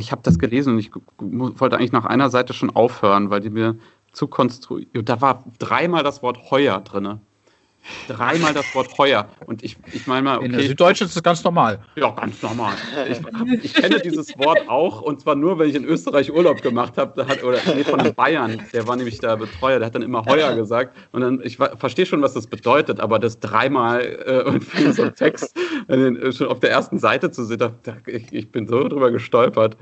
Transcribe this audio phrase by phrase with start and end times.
[0.00, 3.50] Ich habe das gelesen und ich wollte eigentlich nach einer Seite schon aufhören, weil die
[3.50, 3.76] mir
[4.12, 5.08] zu konstruiert.
[5.08, 7.20] Da war dreimal das Wort Heuer drin.
[8.06, 9.28] Dreimal das Wort Heuer.
[9.46, 10.46] Und ich, ich meine mal, okay.
[10.46, 11.80] In der Süddeutschen ist das ganz normal.
[11.96, 12.74] Ja, ganz normal.
[13.08, 13.20] Ich,
[13.64, 17.24] ich, kenne dieses Wort auch und zwar nur, wenn ich in Österreich Urlaub gemacht habe.
[17.44, 20.54] Oder nee, von einem Bayern, der war nämlich der Betreuer, der hat dann immer Heuer
[20.54, 20.96] gesagt.
[21.12, 25.08] Und dann, ich verstehe schon, was das bedeutet, aber das dreimal äh, und für so
[25.10, 25.56] Text
[25.88, 27.72] äh, schon auf der ersten Seite zu sehen, da,
[28.06, 29.76] ich, ich bin so drüber gestolpert.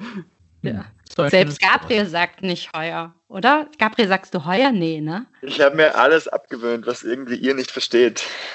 [0.62, 0.84] Ja.
[1.30, 3.66] Selbst Gabriel sagt nicht heuer, oder?
[3.78, 4.70] Gabriel, sagst du heuer?
[4.70, 5.26] Nee, ne?
[5.42, 8.24] Ich habe mir alles abgewöhnt, was irgendwie ihr nicht versteht.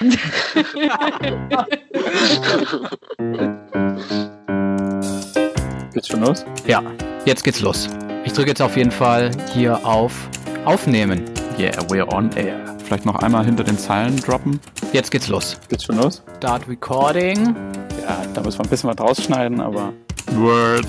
[5.92, 6.44] geht's schon los?
[6.66, 6.82] Ja,
[7.26, 7.88] jetzt geht's los.
[8.24, 10.28] Ich drücke jetzt auf jeden Fall hier auf
[10.64, 11.24] Aufnehmen.
[11.58, 12.73] Yeah, we're on air.
[12.84, 14.60] Vielleicht noch einmal hinter den Zeilen droppen.
[14.92, 15.58] Jetzt geht's los.
[15.68, 16.22] Geht's schon los?
[16.36, 17.56] Start Recording.
[18.02, 19.92] Ja, da müssen wir ein bisschen was rausschneiden, aber.
[20.36, 20.86] Word.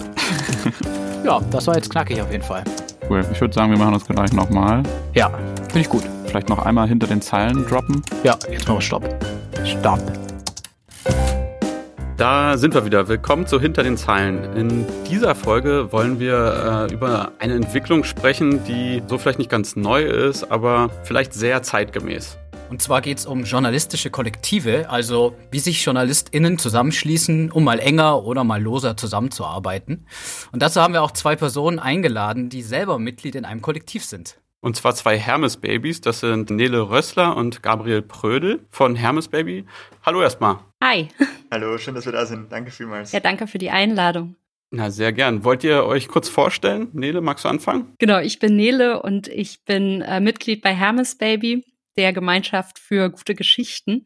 [1.23, 2.63] Ja, das war jetzt knackig auf jeden Fall.
[3.09, 3.25] Cool.
[3.31, 4.83] Ich würde sagen, wir machen das gleich nochmal.
[5.13, 6.03] Ja, finde ich gut.
[6.25, 8.03] Vielleicht noch einmal hinter den Zeilen droppen.
[8.23, 9.25] Ja, jetzt machen wir Stopp.
[9.63, 10.01] Stopp.
[12.17, 13.09] Da sind wir wieder.
[13.09, 14.55] Willkommen zu Hinter den Zeilen.
[14.55, 19.75] In dieser Folge wollen wir äh, über eine Entwicklung sprechen, die so vielleicht nicht ganz
[19.75, 22.37] neu ist, aber vielleicht sehr zeitgemäß.
[22.69, 28.23] Und zwar geht es um journalistische Kollektive, also wie sich JournalistInnen zusammenschließen, um mal enger
[28.23, 30.07] oder mal loser zusammenzuarbeiten.
[30.53, 34.39] Und dazu haben wir auch zwei Personen eingeladen, die selber Mitglied in einem Kollektiv sind.
[34.61, 39.65] Und zwar zwei Hermes-Babys, das sind Nele Rössler und Gabriel Prödel von Hermes Baby.
[40.03, 40.59] Hallo erstmal.
[40.81, 41.09] Hi.
[41.51, 42.51] Hallo, schön, dass wir da sind.
[42.51, 43.11] Danke vielmals.
[43.11, 44.35] Ja, danke für die Einladung.
[44.71, 45.43] Na, sehr gern.
[45.43, 46.89] Wollt ihr euch kurz vorstellen?
[46.93, 47.93] Nele, magst du anfangen?
[47.99, 51.63] Genau, ich bin Nele und ich bin äh, Mitglied bei Hermes Baby
[51.97, 54.03] der Gemeinschaft für gute Geschichten.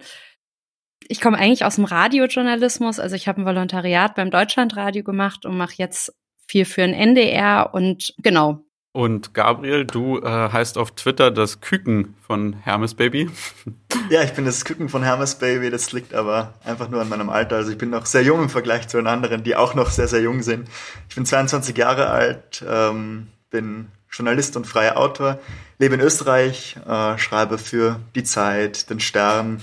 [1.08, 5.58] Ich komme eigentlich aus dem Radiojournalismus, also ich habe ein Volontariat beim Deutschlandradio gemacht und
[5.58, 6.14] mache jetzt
[6.48, 8.64] viel für ein NDR und genau.
[9.00, 13.30] Und Gabriel, du äh, heißt auf Twitter das Küken von Hermes Baby.
[14.09, 15.69] Ja, ich bin das Küken von Hermes Baby.
[15.69, 17.57] Das liegt aber einfach nur an meinem Alter.
[17.57, 20.07] Also ich bin noch sehr jung im Vergleich zu den anderen, die auch noch sehr,
[20.07, 20.68] sehr jung sind.
[21.07, 25.40] Ich bin 22 Jahre alt, ähm, bin Journalist und freier Autor,
[25.78, 29.62] lebe in Österreich, äh, schreibe für die Zeit, den Stern,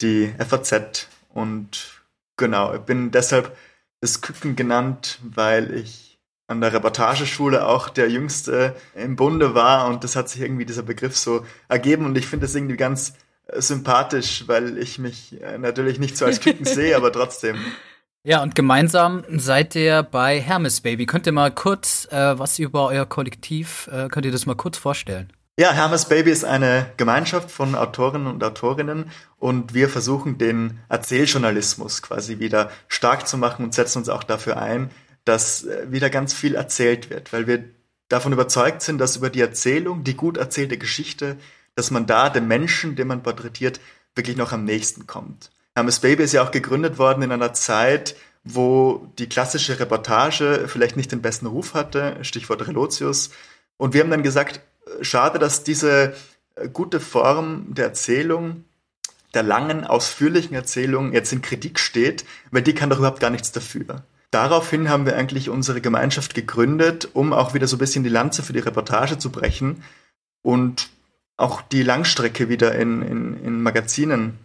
[0.00, 2.02] die FAZ und
[2.38, 3.54] genau, ich bin deshalb
[4.00, 6.03] das Küken genannt, weil ich
[6.46, 10.82] an der Reportageschule auch der Jüngste im Bunde war und das hat sich irgendwie dieser
[10.82, 13.14] Begriff so ergeben und ich finde das irgendwie ganz
[13.46, 17.56] äh, sympathisch, weil ich mich äh, natürlich nicht so als Küken sehe, aber trotzdem
[18.26, 21.04] ja, und gemeinsam seid ihr bei Hermes Baby.
[21.04, 24.78] Könnt ihr mal kurz äh, was über euer Kollektiv, äh, könnt ihr das mal kurz
[24.78, 25.30] vorstellen?
[25.58, 32.00] Ja, Hermes Baby ist eine Gemeinschaft von Autorinnen und Autorinnen und wir versuchen den Erzähljournalismus
[32.00, 34.90] quasi wieder stark zu machen und setzen uns auch dafür ein,
[35.24, 37.64] dass äh, wieder ganz viel erzählt wird, weil wir
[38.08, 41.36] davon überzeugt sind, dass über die Erzählung, die gut erzählte Geschichte,
[41.74, 43.80] dass man da dem Menschen, den man porträtiert,
[44.14, 45.50] wirklich noch am nächsten kommt.
[45.74, 48.14] Hermes Baby ist ja auch gegründet worden in einer Zeit,
[48.44, 53.30] wo die klassische Reportage vielleicht nicht den besten Ruf hatte, Stichwort Relotius.
[53.76, 54.60] Und wir haben dann gesagt,
[55.00, 56.14] schade, dass diese
[56.54, 58.64] äh, gute Form der Erzählung,
[59.32, 63.50] der langen, ausführlichen Erzählung jetzt in Kritik steht, weil die kann doch überhaupt gar nichts
[63.50, 64.04] dafür.
[64.34, 68.42] Daraufhin haben wir eigentlich unsere Gemeinschaft gegründet, um auch wieder so ein bisschen die Lanze
[68.42, 69.84] für die Reportage zu brechen
[70.42, 70.88] und
[71.36, 74.36] auch die Langstrecke wieder in, in, in Magazinen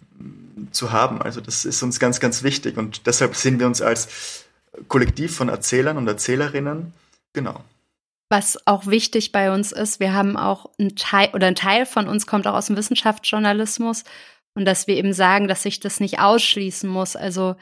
[0.70, 1.24] zu haben.
[1.24, 4.46] Also das ist uns ganz, ganz wichtig und deshalb sehen wir uns als
[4.90, 6.94] Kollektiv von Erzählern und Erzählerinnen.
[7.34, 7.60] Genau.
[8.30, 12.08] Was auch wichtig bei uns ist, wir haben auch ein Teil oder ein Teil von
[12.08, 14.04] uns kommt auch aus dem Wissenschaftsjournalismus
[14.54, 17.16] und dass wir eben sagen, dass sich das nicht ausschließen muss.
[17.16, 17.56] Also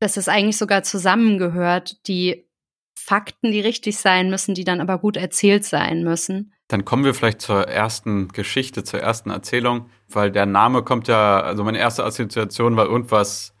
[0.00, 2.46] dass es eigentlich sogar zusammengehört, die
[2.94, 6.52] Fakten, die richtig sein müssen, die dann aber gut erzählt sein müssen.
[6.68, 11.40] Dann kommen wir vielleicht zur ersten Geschichte, zur ersten Erzählung, weil der Name kommt ja,
[11.40, 13.54] also meine erste Assoziation war irgendwas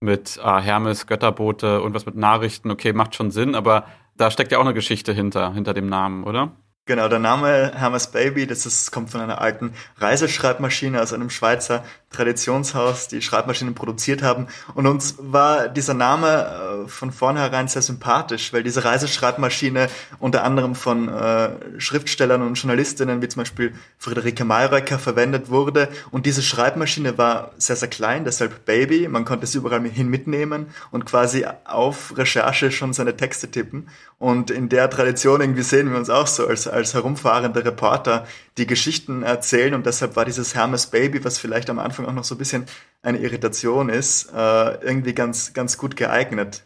[0.00, 4.58] mit ah, Hermes, Götterbote, irgendwas mit Nachrichten, okay, macht schon Sinn, aber da steckt ja
[4.58, 6.52] auch eine Geschichte hinter, hinter dem Namen, oder?
[6.88, 11.84] Genau, der Name Hermes Baby, das ist, kommt von einer alten Reiseschreibmaschine aus einem Schweizer
[12.10, 14.46] Traditionshaus, die Schreibmaschinen produziert haben.
[14.74, 19.88] Und uns war dieser Name äh, von vornherein sehr sympathisch, weil diese Reiseschreibmaschine
[20.18, 25.88] unter anderem von äh, Schriftstellern und Journalistinnen wie zum Beispiel Friederike Mayröcker verwendet wurde.
[26.10, 29.06] Und diese Schreibmaschine war sehr, sehr klein, deshalb Baby.
[29.06, 33.88] Man konnte sie überall hin mitnehmen und quasi auf Recherche schon seine Texte tippen.
[34.18, 38.26] Und in der Tradition irgendwie sehen wir uns auch so als, als herumfahrende Reporter,
[38.56, 39.74] die Geschichten erzählen.
[39.74, 42.66] Und deshalb war dieses Hermes Baby, was vielleicht am Anfang auch noch so ein bisschen
[43.02, 46.64] eine Irritation ist, äh, irgendwie ganz, ganz gut geeignet.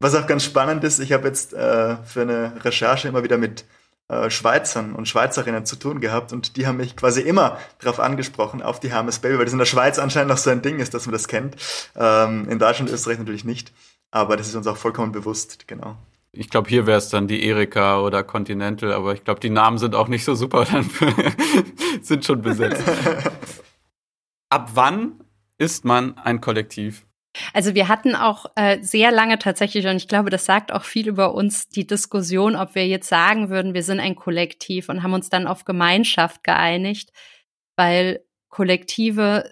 [0.00, 3.64] Was auch ganz spannend ist, ich habe jetzt äh, für eine Recherche immer wieder mit
[4.08, 8.60] äh, Schweizern und Schweizerinnen zu tun gehabt und die haben mich quasi immer darauf angesprochen,
[8.60, 10.92] auf die Hermes Baby, weil das in der Schweiz anscheinend noch so ein Ding ist,
[10.92, 11.56] dass man das kennt.
[11.96, 13.72] Ähm, in Deutschland und Österreich natürlich nicht,
[14.10, 15.96] aber das ist uns auch vollkommen bewusst, genau.
[16.32, 19.78] Ich glaube, hier wäre es dann die Erika oder Continental, aber ich glaube, die Namen
[19.78, 20.90] sind auch nicht so super, dann
[22.02, 22.82] sind schon besetzt.
[24.52, 25.24] Ab wann
[25.56, 27.06] ist man ein Kollektiv?
[27.54, 31.08] Also wir hatten auch äh, sehr lange tatsächlich, und ich glaube, das sagt auch viel
[31.08, 35.14] über uns, die Diskussion, ob wir jetzt sagen würden, wir sind ein Kollektiv und haben
[35.14, 37.14] uns dann auf Gemeinschaft geeinigt,
[37.76, 39.48] weil Kollektive,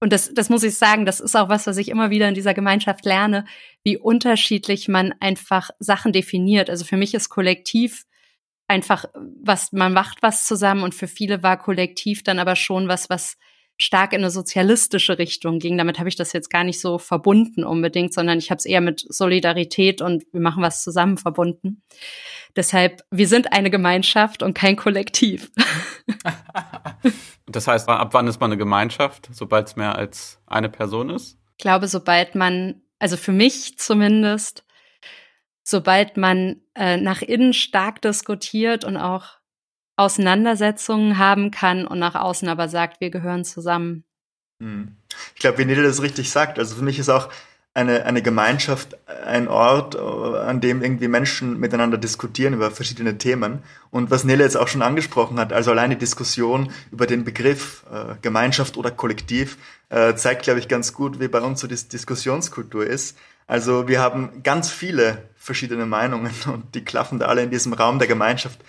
[0.00, 2.34] und das, das muss ich sagen, das ist auch was, was ich immer wieder in
[2.34, 3.46] dieser Gemeinschaft lerne,
[3.84, 6.68] wie unterschiedlich man einfach Sachen definiert.
[6.68, 8.04] Also für mich ist Kollektiv
[8.68, 9.06] einfach
[9.42, 13.38] was, man macht was zusammen und für viele war Kollektiv dann aber schon was, was
[13.82, 15.76] stark in eine sozialistische Richtung ging.
[15.76, 18.80] Damit habe ich das jetzt gar nicht so verbunden unbedingt, sondern ich habe es eher
[18.80, 21.82] mit Solidarität und wir machen was zusammen verbunden.
[22.54, 25.50] Deshalb, wir sind eine Gemeinschaft und kein Kollektiv.
[27.46, 31.38] das heißt, ab wann ist man eine Gemeinschaft, sobald es mehr als eine Person ist?
[31.56, 34.64] Ich glaube, sobald man, also für mich zumindest,
[35.62, 39.41] sobald man äh, nach innen stark diskutiert und auch
[39.96, 44.04] Auseinandersetzungen haben kann und nach außen aber sagt, wir gehören zusammen.
[44.60, 44.96] Hm.
[45.34, 47.28] Ich glaube, wie Nele das richtig sagt, also für mich ist auch
[47.74, 53.62] eine, eine Gemeinschaft ein Ort, an dem irgendwie Menschen miteinander diskutieren über verschiedene Themen.
[53.90, 57.84] Und was Nele jetzt auch schon angesprochen hat, also allein die Diskussion über den Begriff
[57.90, 59.56] äh, Gemeinschaft oder Kollektiv
[59.88, 63.16] äh, zeigt, glaube ich, ganz gut, wie bei uns so die Diskussionskultur ist.
[63.46, 67.98] Also wir haben ganz viele verschiedene Meinungen und die klaffen da alle in diesem Raum
[67.98, 68.60] der Gemeinschaft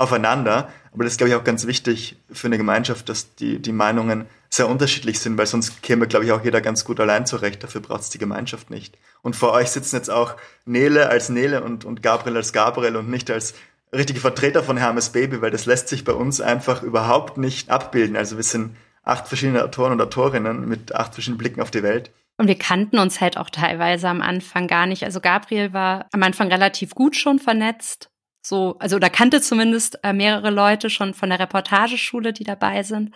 [0.00, 0.72] aufeinander.
[0.92, 4.26] Aber das ist, glaube ich, auch ganz wichtig für eine Gemeinschaft, dass die, die Meinungen
[4.48, 7.62] sehr unterschiedlich sind, weil sonst käme, glaube ich, auch jeder ganz gut allein zurecht.
[7.62, 8.98] Dafür braucht es die Gemeinschaft nicht.
[9.22, 13.08] Und vor euch sitzen jetzt auch Nele als Nele und, und Gabriel als Gabriel und
[13.10, 13.54] nicht als
[13.92, 18.16] richtige Vertreter von Hermes Baby, weil das lässt sich bei uns einfach überhaupt nicht abbilden.
[18.16, 22.10] Also wir sind acht verschiedene Autoren und Autorinnen mit acht verschiedenen Blicken auf die Welt.
[22.38, 25.04] Und wir kannten uns halt auch teilweise am Anfang gar nicht.
[25.04, 28.09] Also Gabriel war am Anfang relativ gut schon vernetzt
[28.42, 33.14] so, also da kannte zumindest äh, mehrere Leute schon von der Reportageschule, die dabei sind.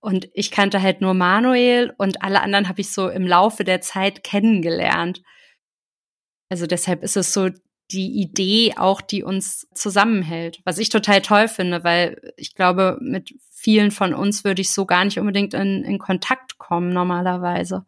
[0.00, 3.80] Und ich kannte halt nur Manuel und alle anderen habe ich so im Laufe der
[3.80, 5.22] Zeit kennengelernt.
[6.48, 7.50] Also deshalb ist es so
[7.90, 13.34] die Idee auch, die uns zusammenhält, was ich total toll finde, weil ich glaube, mit
[13.50, 17.84] vielen von uns würde ich so gar nicht unbedingt in, in Kontakt kommen normalerweise.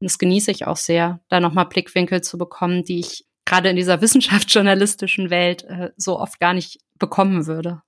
[0.00, 3.76] Und das genieße ich auch sehr, da nochmal Blickwinkel zu bekommen, die ich gerade in
[3.76, 7.82] dieser wissenschaftsjournalistischen Welt äh, so oft gar nicht bekommen würde.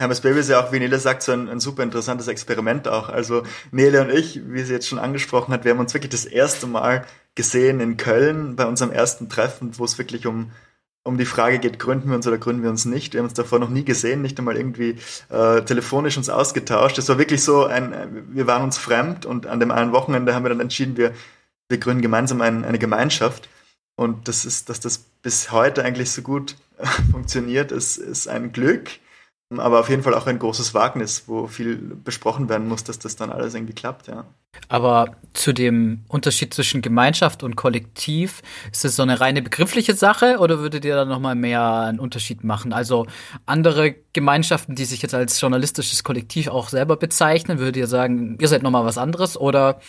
[0.00, 3.08] Hermes Baby ist ja auch, wie Nele sagt, so ein, ein, super interessantes Experiment auch.
[3.08, 3.42] Also
[3.72, 6.68] Nele und ich, wie sie jetzt schon angesprochen hat, wir haben uns wirklich das erste
[6.68, 7.04] Mal
[7.34, 10.52] gesehen in Köln bei unserem ersten Treffen, wo es wirklich um,
[11.02, 13.12] um die Frage geht, gründen wir uns oder gründen wir uns nicht.
[13.12, 14.98] Wir haben uns davor noch nie gesehen, nicht einmal irgendwie
[15.30, 16.96] äh, telefonisch uns ausgetauscht.
[16.98, 20.44] Es war wirklich so ein, wir waren uns fremd und an dem einen Wochenende haben
[20.44, 21.12] wir dann entschieden, wir,
[21.68, 23.48] wir gründen gemeinsam ein, eine Gemeinschaft.
[23.98, 26.54] Und das ist, dass das bis heute eigentlich so gut
[27.10, 28.90] funktioniert, ist, ist ein Glück,
[29.56, 33.16] aber auf jeden Fall auch ein großes Wagnis, wo viel besprochen werden muss, dass das
[33.16, 34.24] dann alles irgendwie klappt, ja.
[34.68, 40.38] Aber zu dem Unterschied zwischen Gemeinschaft und Kollektiv, ist das so eine reine begriffliche Sache
[40.38, 42.72] oder würdet ihr da nochmal mehr einen Unterschied machen?
[42.72, 43.08] Also
[43.46, 48.48] andere Gemeinschaften, die sich jetzt als journalistisches Kollektiv auch selber bezeichnen, würdet ihr sagen, ihr
[48.48, 49.80] seid nochmal was anderes oder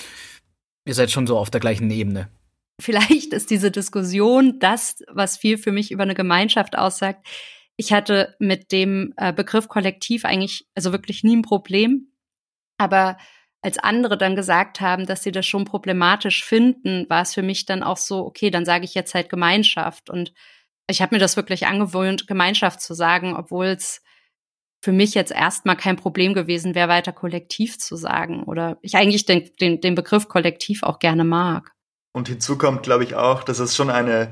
[0.86, 2.30] ihr seid schon so auf der gleichen Ebene?
[2.80, 7.28] Vielleicht ist diese Diskussion das, was viel für mich über eine Gemeinschaft aussagt.
[7.78, 12.12] Ich hatte mit dem äh, Begriff Kollektiv eigentlich, also wirklich nie ein Problem.
[12.78, 13.18] Aber
[13.62, 17.66] als andere dann gesagt haben, dass sie das schon problematisch finden, war es für mich
[17.66, 20.10] dann auch so, okay, dann sage ich jetzt halt Gemeinschaft.
[20.10, 20.34] Und
[20.90, 24.02] ich habe mir das wirklich angewöhnt, Gemeinschaft zu sagen, obwohl es
[24.82, 28.44] für mich jetzt erstmal kein Problem gewesen wäre, weiter kollektiv zu sagen.
[28.44, 31.74] Oder ich eigentlich den, den, den Begriff Kollektiv auch gerne mag.
[32.12, 34.32] Und hinzu kommt, glaube ich, auch, dass es schon eine,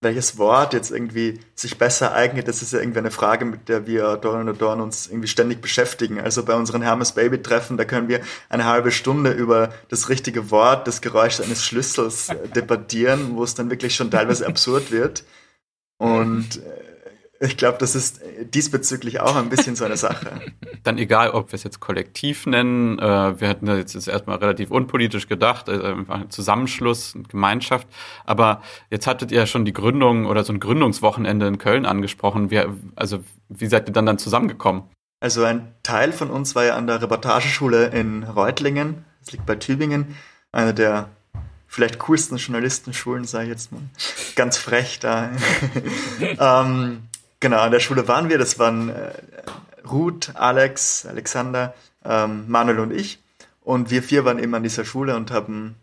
[0.00, 3.86] welches Wort jetzt irgendwie sich besser eignet, das ist ja irgendwie eine Frage, mit der
[3.86, 6.20] wir Dorn und Dorn uns irgendwie ständig beschäftigen.
[6.20, 10.50] Also bei unseren Hermes Baby Treffen, da können wir eine halbe Stunde über das richtige
[10.50, 15.24] Wort, das Geräusch eines Schlüssels debattieren, wo es dann wirklich schon teilweise absurd wird.
[15.98, 16.91] Und äh,
[17.42, 18.20] ich glaube, das ist
[18.54, 20.40] diesbezüglich auch ein bisschen so eine Sache.
[20.84, 24.70] Dann egal, ob wir es jetzt kollektiv nennen, äh, wir hatten das jetzt erstmal relativ
[24.70, 27.88] unpolitisch gedacht, äh, einfach ein Zusammenschluss, eine Gemeinschaft.
[28.24, 32.50] Aber jetzt hattet ihr ja schon die Gründung oder so ein Gründungswochenende in Köln angesprochen.
[32.50, 32.62] Wie,
[32.94, 34.84] also wie seid ihr dann dann zusammengekommen?
[35.20, 39.56] Also ein Teil von uns war ja an der Reportageschule in Reutlingen, das liegt bei
[39.56, 40.16] Tübingen,
[40.52, 41.08] einer der
[41.66, 43.82] vielleicht coolsten Journalistenschulen, sage ich jetzt mal.
[44.36, 45.30] Ganz frech da.
[46.38, 47.08] ähm,
[47.42, 48.38] genau, an der Schule waren wir.
[48.38, 49.12] Das waren äh,
[49.86, 53.18] Ruth, Alex, Alexander, ähm, Manuel und ich.
[53.60, 55.74] Und wir vier waren eben an dieser Schule und haben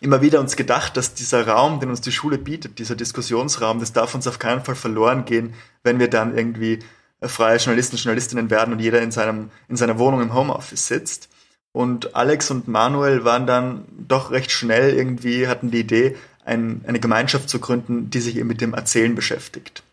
[0.00, 3.92] immer wieder uns gedacht, dass dieser Raum, den uns die Schule bietet, dieser Diskussionsraum, das
[3.92, 6.80] darf uns auf keinen Fall verloren gehen, wenn wir dann irgendwie
[7.20, 11.28] äh, freie Journalisten, Journalistinnen werden und jeder in seinem, in seiner Wohnung im Homeoffice sitzt.
[11.72, 16.98] Und Alex und Manuel waren dann doch recht schnell irgendwie, hatten die Idee, ein, eine
[16.98, 19.84] Gemeinschaft zu gründen, die sich eben mit dem Erzählen beschäftigt.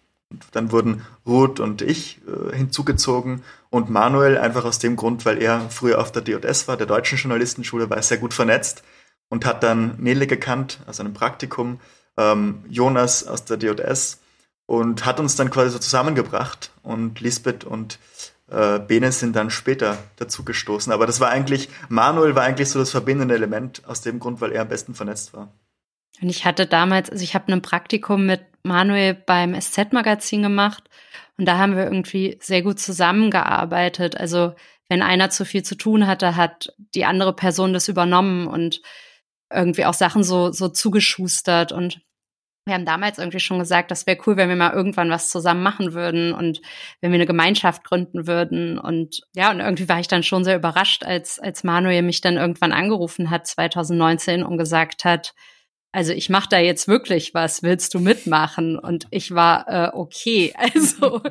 [0.52, 5.70] Dann wurden Ruth und ich äh, hinzugezogen und Manuel einfach aus dem Grund, weil er
[5.70, 8.84] früher auf der DJS war, der Deutschen Journalistenschule, war sehr gut vernetzt
[9.30, 11.80] und hat dann Nele gekannt aus einem Praktikum,
[12.18, 14.20] ähm, Jonas aus der DJS
[14.66, 18.00] und hat uns dann quasi so zusammengebracht und Lisbeth und
[18.50, 20.92] äh, Bene sind dann später dazu gestoßen.
[20.92, 24.52] Aber das war eigentlich, Manuel war eigentlich so das verbindende Element aus dem Grund, weil
[24.52, 25.52] er am besten vernetzt war.
[26.22, 30.90] Und ich hatte damals, also ich habe ein Praktikum mit Manuel beim SZ-Magazin gemacht
[31.38, 34.18] und da haben wir irgendwie sehr gut zusammengearbeitet.
[34.18, 34.54] Also
[34.90, 38.82] wenn einer zu viel zu tun hatte, hat die andere Person das übernommen und
[39.52, 42.02] irgendwie auch Sachen so, so zugeschustert und
[42.68, 45.64] wir haben damals irgendwie schon gesagt, das wäre cool, wenn wir mal irgendwann was zusammen
[45.64, 46.62] machen würden und
[47.00, 48.78] wenn wir eine Gemeinschaft gründen würden.
[48.78, 52.36] Und ja, und irgendwie war ich dann schon sehr überrascht, als, als Manuel mich dann
[52.36, 55.34] irgendwann angerufen hat, 2019, und gesagt hat,
[55.92, 58.78] also ich mache da jetzt wirklich was, willst du mitmachen?
[58.78, 60.54] Und ich war äh, okay.
[60.76, 61.22] Also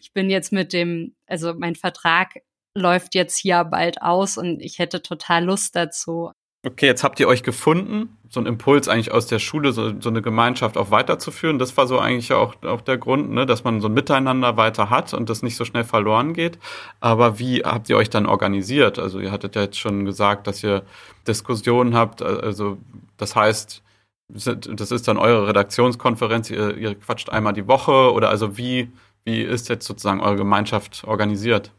[0.00, 2.34] ich bin jetzt mit dem, also mein Vertrag
[2.76, 6.32] läuft jetzt hier bald aus und ich hätte total Lust dazu.
[6.66, 10.08] Okay, jetzt habt ihr euch gefunden, so ein Impuls eigentlich aus der Schule, so, so
[10.08, 11.58] eine Gemeinschaft auch weiterzuführen.
[11.58, 14.88] Das war so eigentlich auch, auch der Grund, ne, dass man so ein Miteinander weiter
[14.88, 16.58] hat und das nicht so schnell verloren geht.
[17.00, 18.98] Aber wie habt ihr euch dann organisiert?
[18.98, 20.84] Also ihr hattet ja jetzt schon gesagt, dass ihr
[21.28, 22.22] Diskussionen habt.
[22.22, 22.78] Also
[23.18, 23.82] das heißt,
[24.28, 28.90] das ist dann eure Redaktionskonferenz, ihr, ihr quatscht einmal die Woche oder also wie,
[29.24, 31.72] wie ist jetzt sozusagen eure Gemeinschaft organisiert?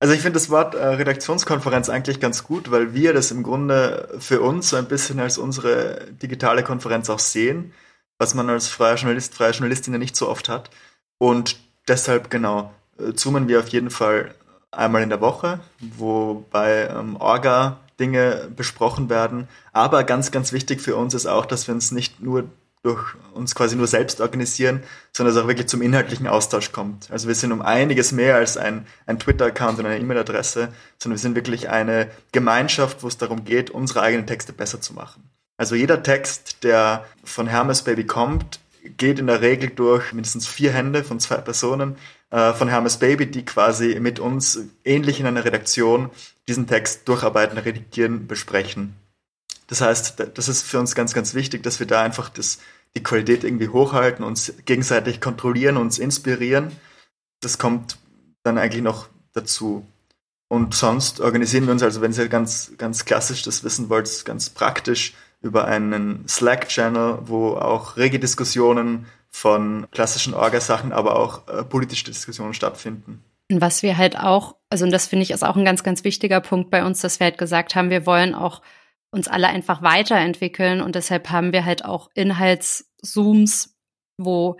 [0.00, 4.08] Also ich finde das Wort äh, Redaktionskonferenz eigentlich ganz gut, weil wir das im Grunde
[4.20, 7.72] für uns so ein bisschen als unsere digitale Konferenz auch sehen,
[8.16, 10.70] was man als freier Journalist, freie Journalistin ja nicht so oft hat.
[11.18, 14.34] Und deshalb genau äh, zoomen wir auf jeden Fall
[14.70, 19.48] einmal in der Woche, wo bei ähm, Orga Dinge besprochen werden.
[19.72, 22.44] Aber ganz, ganz wichtig für uns ist auch, dass wir uns nicht nur
[22.82, 27.10] durch uns quasi nur selbst organisieren, sondern dass es auch wirklich zum inhaltlichen Austausch kommt.
[27.10, 31.22] Also wir sind um einiges mehr als ein, ein Twitter-Account und eine E-Mail-Adresse, sondern wir
[31.22, 35.28] sind wirklich eine Gemeinschaft, wo es darum geht, unsere eigenen Texte besser zu machen.
[35.56, 38.60] Also jeder Text, der von Hermes Baby kommt,
[38.96, 41.96] geht in der Regel durch mindestens vier Hände von zwei Personen
[42.30, 46.10] äh, von Hermes Baby, die quasi mit uns ähnlich in einer Redaktion
[46.48, 48.96] diesen Text durcharbeiten, redigieren, besprechen.
[49.66, 52.58] Das heißt, das ist für uns ganz, ganz wichtig, dass wir da einfach das,
[52.96, 56.72] die Qualität irgendwie hochhalten, uns gegenseitig kontrollieren, uns inspirieren.
[57.40, 57.98] Das kommt
[58.42, 59.86] dann eigentlich noch dazu.
[60.48, 64.48] Und sonst organisieren wir uns, also wenn ihr ganz, ganz klassisch das wissen wollt, ganz
[64.48, 72.06] praktisch über einen Slack-Channel, wo auch rege Diskussionen von klassischen Orgasachen, aber auch äh, politische
[72.06, 73.22] Diskussionen stattfinden.
[73.50, 76.40] Was wir halt auch, also und das finde ich ist auch ein ganz, ganz wichtiger
[76.40, 78.62] Punkt bei uns, dass wir halt gesagt haben, wir wollen auch
[79.10, 83.76] uns alle einfach weiterentwickeln und deshalb haben wir halt auch Inhaltszooms,
[84.18, 84.58] wo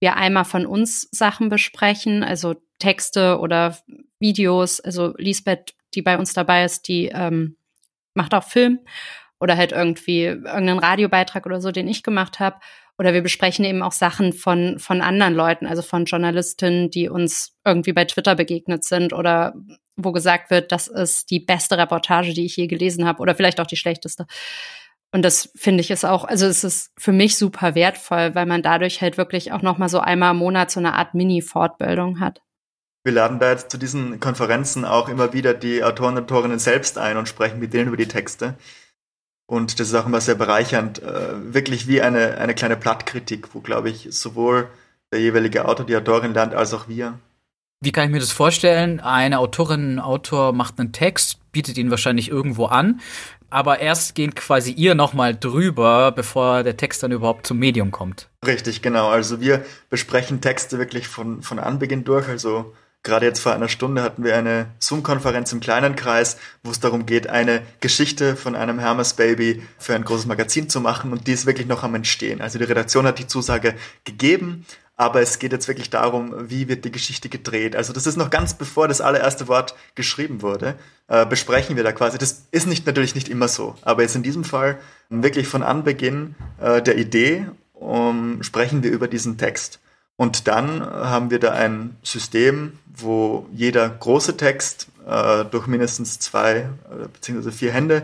[0.00, 3.76] wir einmal von uns Sachen besprechen, also Texte oder
[4.18, 4.80] Videos.
[4.80, 7.56] Also Lisbeth, die bei uns dabei ist, die ähm,
[8.14, 8.80] macht auch Film
[9.38, 12.58] oder halt irgendwie irgendeinen Radiobeitrag oder so, den ich gemacht habe.
[13.00, 17.56] Oder wir besprechen eben auch Sachen von, von anderen Leuten, also von Journalistinnen, die uns
[17.64, 19.54] irgendwie bei Twitter begegnet sind oder
[19.96, 23.58] wo gesagt wird, das ist die beste Reportage, die ich je gelesen habe oder vielleicht
[23.58, 24.26] auch die schlechteste.
[25.12, 28.60] Und das finde ich ist auch, also es ist für mich super wertvoll, weil man
[28.60, 32.42] dadurch halt wirklich auch noch mal so einmal im Monat so eine Art Mini-Fortbildung hat.
[33.02, 36.98] Wir laden da jetzt zu diesen Konferenzen auch immer wieder die Autoren und Autorinnen selbst
[36.98, 38.58] ein und sprechen mit denen über die Texte.
[39.50, 43.58] Und das ist auch immer sehr bereichernd, äh, wirklich wie eine, eine kleine Plattkritik, wo,
[43.58, 44.68] glaube ich, sowohl
[45.12, 47.18] der jeweilige Autor, die Autorin lernt, als auch wir.
[47.80, 49.00] Wie kann ich mir das vorstellen?
[49.00, 53.00] Eine Autorin, ein Autor macht einen Text, bietet ihn wahrscheinlich irgendwo an,
[53.48, 58.28] aber erst gehen quasi ihr nochmal drüber, bevor der Text dann überhaupt zum Medium kommt.
[58.46, 59.08] Richtig, genau.
[59.08, 62.28] Also wir besprechen Texte wirklich von, von Anbeginn durch.
[62.28, 66.80] Also gerade jetzt vor einer Stunde hatten wir eine Zoom-Konferenz im kleinen Kreis, wo es
[66.80, 71.26] darum geht, eine Geschichte von einem Hermes Baby für ein großes Magazin zu machen und
[71.26, 72.40] die ist wirklich noch am Entstehen.
[72.40, 74.66] Also die Redaktion hat die Zusage gegeben,
[74.96, 77.74] aber es geht jetzt wirklich darum, wie wird die Geschichte gedreht.
[77.74, 80.74] Also das ist noch ganz bevor das allererste Wort geschrieben wurde,
[81.08, 82.18] äh, besprechen wir da quasi.
[82.18, 84.78] Das ist nicht natürlich nicht immer so, aber jetzt in diesem Fall
[85.08, 89.80] wirklich von Anbeginn äh, der Idee um, sprechen wir über diesen Text.
[90.20, 96.68] Und dann haben wir da ein System, wo jeder große Text äh, durch mindestens zwei
[96.90, 97.50] äh, bzw.
[97.50, 98.02] vier Hände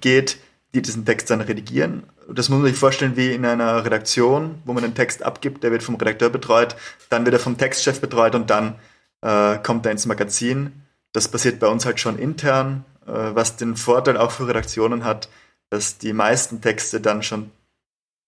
[0.00, 0.38] geht,
[0.72, 4.72] die diesen Text dann redigieren das muss man sich vorstellen wie in einer Redaktion, wo
[4.72, 6.76] man den Text abgibt, der wird vom Redakteur betreut,
[7.08, 8.74] dann wird er vom Textchef betreut und dann
[9.22, 10.82] äh, kommt er ins Magazin.
[11.12, 15.28] Das passiert bei uns halt schon intern, äh, was den Vorteil auch für Redaktionen hat,
[15.70, 17.50] dass die meisten Texte dann schon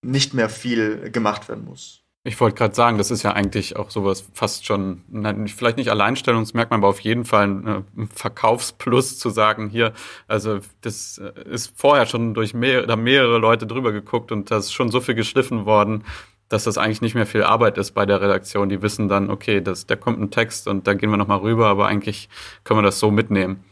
[0.01, 2.00] nicht mehr viel gemacht werden muss.
[2.23, 5.01] Ich wollte gerade sagen, das ist ja eigentlich auch sowas fast schon,
[5.47, 9.93] vielleicht nicht Alleinstellungsmerkmal, aber auf jeden Fall ein Verkaufsplus zu sagen, hier,
[10.27, 14.57] also das äh, ist vorher schon durch mehrere, da mehrere Leute drüber geguckt und da
[14.57, 16.03] ist schon so viel geschliffen worden,
[16.47, 18.69] dass das eigentlich nicht mehr viel Arbeit ist bei der Redaktion.
[18.69, 21.69] Die wissen dann, okay, das, da kommt ein Text und da gehen wir nochmal rüber,
[21.69, 22.29] aber eigentlich
[22.63, 23.63] können wir das so mitnehmen.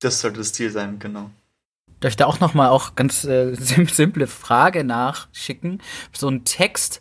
[0.00, 1.30] Das sollte das Ziel sein, genau.
[2.00, 5.80] Darf ich da auch nochmal auch ganz äh, simple Frage nachschicken?
[6.12, 7.00] So ein Text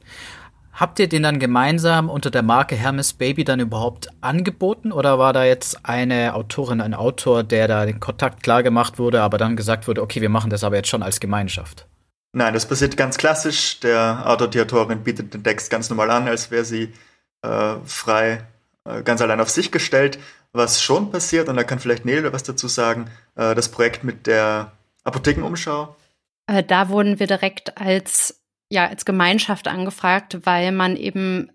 [0.81, 5.31] Habt ihr den dann gemeinsam unter der Marke Hermes Baby dann überhaupt angeboten oder war
[5.31, 9.55] da jetzt eine Autorin, ein Autor, der da den Kontakt klar gemacht wurde, aber dann
[9.55, 11.85] gesagt wurde, okay, wir machen das aber jetzt schon als Gemeinschaft?
[12.33, 13.79] Nein, das passiert ganz klassisch.
[13.81, 16.91] Der Autor, die Autorin bietet den Text ganz normal an, als wäre sie
[17.43, 18.43] äh, frei,
[18.85, 20.17] äh, ganz allein auf sich gestellt.
[20.51, 24.25] Was schon passiert, und da kann vielleicht Nele was dazu sagen, äh, das Projekt mit
[24.25, 24.71] der
[25.03, 25.95] Apothekenumschau.
[26.47, 28.40] Äh, da wurden wir direkt als
[28.71, 31.51] ja als Gemeinschaft angefragt, weil man eben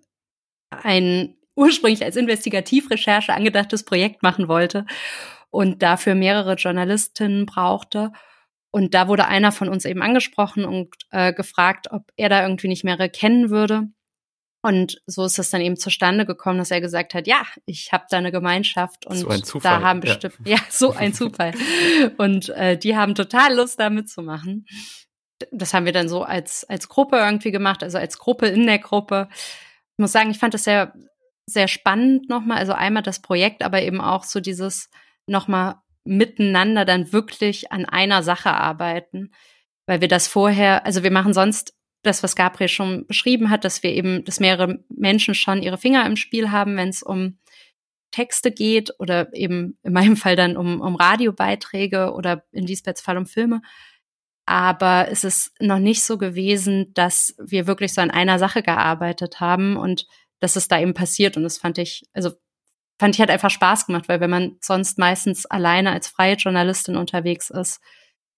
[0.71, 4.85] ein ursprünglich als Investigativrecherche angedachtes Projekt machen wollte
[5.51, 8.13] und dafür mehrere Journalistinnen brauchte.
[8.71, 12.69] Und da wurde einer von uns eben angesprochen und äh, gefragt, ob er da irgendwie
[12.69, 13.85] nicht mehrere kennen würde.
[14.61, 18.05] Und so ist es dann eben zustande gekommen, dass er gesagt hat, ja, ich habe
[18.11, 20.57] da eine Gemeinschaft und so da haben bestimmt, ja.
[20.57, 21.53] ja, so ein Zufall.
[22.19, 24.67] und äh, die haben total Lust, da mitzumachen
[25.51, 28.79] das haben wir dann so als, als Gruppe irgendwie gemacht, also als Gruppe in der
[28.79, 29.29] Gruppe.
[29.31, 30.95] Ich muss sagen, ich fand das sehr,
[31.47, 32.59] sehr spannend nochmal.
[32.59, 34.91] Also einmal das Projekt, aber eben auch so dieses
[35.27, 39.33] nochmal miteinander dann wirklich an einer Sache arbeiten.
[39.87, 43.83] Weil wir das vorher, also wir machen sonst das, was Gabriel schon beschrieben hat, dass
[43.83, 47.39] wir eben, dass mehrere Menschen schon ihre Finger im Spiel haben, wenn es um
[48.13, 53.19] Texte geht oder eben in meinem Fall dann um, um Radiobeiträge oder in Lisbeths Fall
[53.19, 53.61] um Filme
[54.47, 59.41] aber es ist noch nicht so gewesen, dass wir wirklich so an einer Sache gearbeitet
[59.41, 60.07] haben und
[60.39, 61.37] dass es da eben passiert.
[61.37, 62.31] Und das fand ich, also
[62.99, 66.97] fand ich halt einfach Spaß gemacht, weil wenn man sonst meistens alleine als freie Journalistin
[66.97, 67.81] unterwegs ist,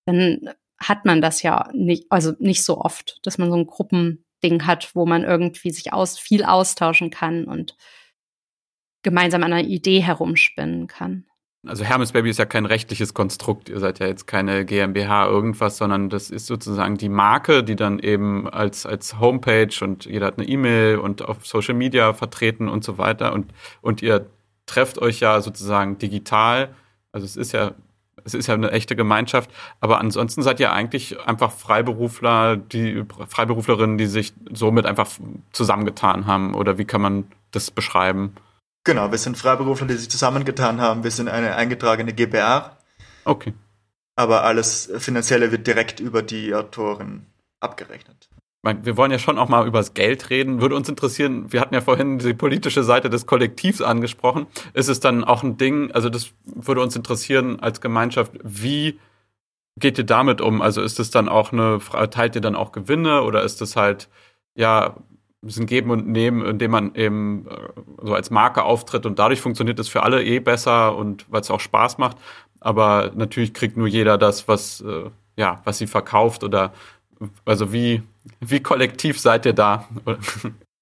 [0.06, 4.66] dann hat man das ja nicht, also nicht so oft, dass man so ein Gruppending
[4.66, 7.76] hat, wo man irgendwie sich aus, viel austauschen kann und
[9.02, 11.27] gemeinsam an einer Idee herumspinnen kann
[11.66, 13.68] also Hermes Baby ist ja kein rechtliches Konstrukt.
[13.68, 17.98] Ihr seid ja jetzt keine GmbH irgendwas, sondern das ist sozusagen die Marke, die dann
[17.98, 22.84] eben als, als Homepage und jeder hat eine E-Mail und auf Social Media vertreten und
[22.84, 23.32] so weiter.
[23.32, 24.26] Und, und ihr
[24.66, 26.74] trefft euch ja sozusagen digital.
[27.10, 27.72] Also es ist ja,
[28.24, 29.50] es ist ja eine echte Gemeinschaft.
[29.80, 35.08] Aber ansonsten seid ihr eigentlich einfach Freiberufler, die Freiberuflerinnen, die sich somit einfach
[35.50, 36.54] zusammengetan haben.
[36.54, 38.34] Oder wie kann man das beschreiben?
[38.88, 41.05] Genau, wir sind Freiberufler, die sich zusammengetan haben.
[41.05, 42.79] Wir sind eine eingetragene GBR.
[43.27, 43.53] Okay.
[44.16, 47.27] Aber alles Finanzielle wird direkt über die Autoren
[47.61, 48.31] abgerechnet.
[48.62, 50.62] Wir wollen ja schon auch mal über das Geld reden.
[50.62, 54.46] Würde uns interessieren, wir hatten ja vorhin die politische Seite des Kollektivs angesprochen.
[54.72, 58.98] Ist es dann auch ein Ding, also das würde uns interessieren als Gemeinschaft, wie
[59.77, 60.62] geht ihr damit um?
[60.62, 61.79] Also ist es dann auch eine,
[62.11, 64.09] teilt ihr dann auch Gewinne oder ist es halt,
[64.55, 64.96] ja,
[65.46, 69.79] bisschen geben und nehmen, indem man eben äh, so als Marke auftritt und dadurch funktioniert
[69.79, 72.16] es für alle eh besser und weil es auch Spaß macht.
[72.61, 76.72] Aber natürlich kriegt nur jeder das, was, äh, ja, was sie verkauft oder
[77.44, 78.03] also wie,
[78.40, 79.88] wie kollektiv seid ihr da?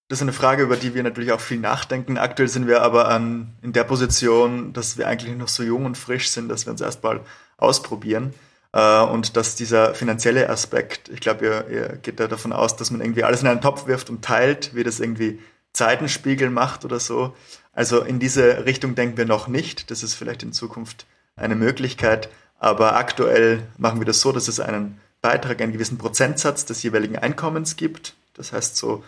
[0.09, 2.17] Das ist eine Frage, über die wir natürlich auch viel nachdenken.
[2.17, 5.99] Aktuell sind wir aber an, in der Position, dass wir eigentlich noch so jung und
[5.99, 7.23] frisch sind, dass wir uns erstmal
[7.57, 8.33] ausprobieren.
[8.77, 12.91] Äh, und dass dieser finanzielle Aspekt, ich glaube, ihr, ihr geht da davon aus, dass
[12.91, 15.41] man irgendwie alles in einen Topf wirft und teilt, wie das irgendwie
[15.73, 17.35] Zeitenspiegel macht oder so.
[17.73, 19.91] Also in diese Richtung denken wir noch nicht.
[19.91, 22.29] Das ist vielleicht in Zukunft eine Möglichkeit.
[22.59, 27.17] Aber aktuell machen wir das so, dass es einen Beitrag, einen gewissen Prozentsatz des jeweiligen
[27.17, 28.15] Einkommens gibt.
[28.35, 29.03] Das heißt, so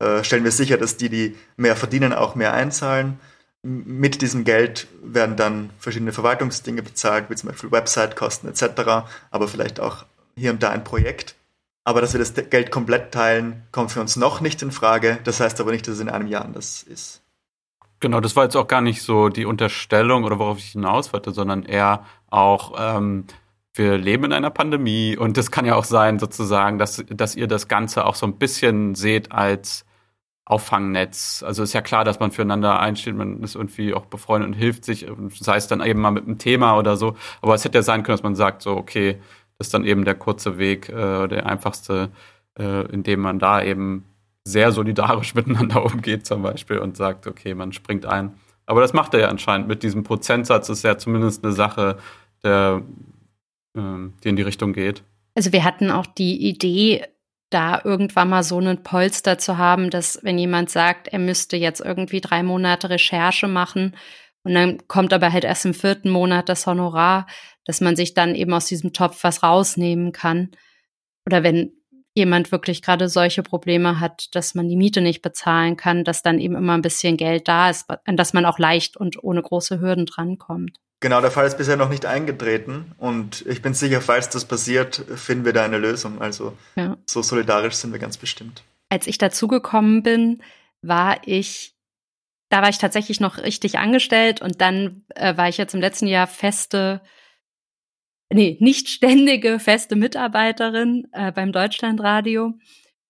[0.00, 3.18] äh, stellen wir sicher, dass die, die mehr verdienen, auch mehr einzahlen
[3.64, 9.80] mit diesem Geld werden dann verschiedene Verwaltungsdinge bezahlt, wie zum Beispiel Website-Kosten etc., aber vielleicht
[9.80, 10.04] auch
[10.36, 11.34] hier und da ein Projekt.
[11.82, 15.18] Aber dass wir das Geld komplett teilen, kommt für uns noch nicht in Frage.
[15.24, 17.22] Das heißt aber nicht, dass es in einem Jahr anders ist.
[18.00, 21.30] Genau, das war jetzt auch gar nicht so die Unterstellung oder worauf ich hinaus wollte,
[21.32, 23.24] sondern eher auch, ähm,
[23.72, 27.46] wir leben in einer Pandemie und das kann ja auch sein, sozusagen, dass, dass ihr
[27.46, 29.86] das Ganze auch so ein bisschen seht als
[30.46, 31.42] Auffangnetz.
[31.46, 34.84] Also ist ja klar, dass man füreinander einsteht, man ist irgendwie auch befreundet und hilft
[34.84, 35.06] sich,
[35.40, 37.16] sei es dann eben mal mit einem Thema oder so.
[37.40, 39.18] Aber es hätte ja sein können, dass man sagt, so, okay,
[39.58, 42.10] das ist dann eben der kurze Weg, äh, der einfachste,
[42.58, 44.04] äh, indem man da eben
[44.44, 48.34] sehr solidarisch miteinander umgeht zum Beispiel und sagt, okay, man springt ein.
[48.66, 51.98] Aber das macht er ja anscheinend mit diesem Prozentsatz, ist ja zumindest eine Sache,
[52.42, 52.82] der,
[53.76, 53.80] äh,
[54.22, 55.02] die in die Richtung geht.
[55.34, 57.04] Also wir hatten auch die Idee,
[57.54, 61.80] da irgendwann mal so einen Polster zu haben, dass wenn jemand sagt, er müsste jetzt
[61.80, 63.94] irgendwie drei Monate Recherche machen
[64.44, 67.26] und dann kommt aber halt erst im vierten Monat das Honorar,
[67.64, 70.50] dass man sich dann eben aus diesem Topf was rausnehmen kann.
[71.26, 71.72] Oder wenn
[72.14, 76.38] jemand wirklich gerade solche Probleme hat, dass man die Miete nicht bezahlen kann, dass dann
[76.38, 79.80] eben immer ein bisschen Geld da ist, an das man auch leicht und ohne große
[79.80, 80.78] Hürden drankommt.
[81.04, 85.04] Genau, der Fall ist bisher noch nicht eingetreten und ich bin sicher, falls das passiert,
[85.16, 86.22] finden wir da eine Lösung.
[86.22, 86.96] Also ja.
[87.04, 88.62] so solidarisch sind wir ganz bestimmt.
[88.88, 90.42] Als ich dazugekommen bin,
[90.80, 91.76] war ich,
[92.48, 96.06] da war ich tatsächlich noch richtig angestellt und dann äh, war ich jetzt im letzten
[96.06, 97.02] Jahr feste
[98.32, 102.54] nee, nicht ständige, feste Mitarbeiterin äh, beim Deutschlandradio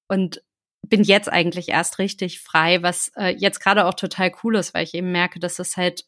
[0.09, 0.43] und
[0.83, 4.83] bin jetzt eigentlich erst richtig frei, was äh, jetzt gerade auch total cool ist, weil
[4.83, 6.07] ich eben merke, dass es halt,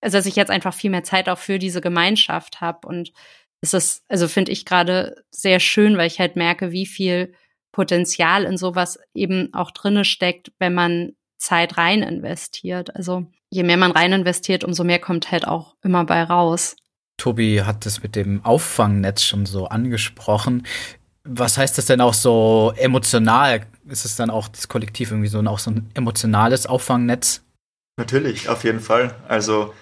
[0.00, 3.12] also dass ich jetzt einfach viel mehr Zeit auch für diese Gemeinschaft habe und
[3.60, 7.32] es ist, also finde ich gerade sehr schön, weil ich halt merke, wie viel
[7.72, 12.94] Potenzial in sowas eben auch drinne steckt, wenn man Zeit rein investiert.
[12.96, 16.76] Also je mehr man rein investiert, umso mehr kommt halt auch immer bei raus.
[17.16, 20.66] Tobi hat es mit dem Auffangnetz schon so angesprochen.
[21.24, 23.66] Was heißt das denn auch so emotional?
[23.88, 27.42] Ist es dann auch das Kollektiv irgendwie so, auch so ein emotionales Auffangnetz?
[27.98, 29.14] Natürlich, auf jeden Fall.
[29.26, 29.74] Also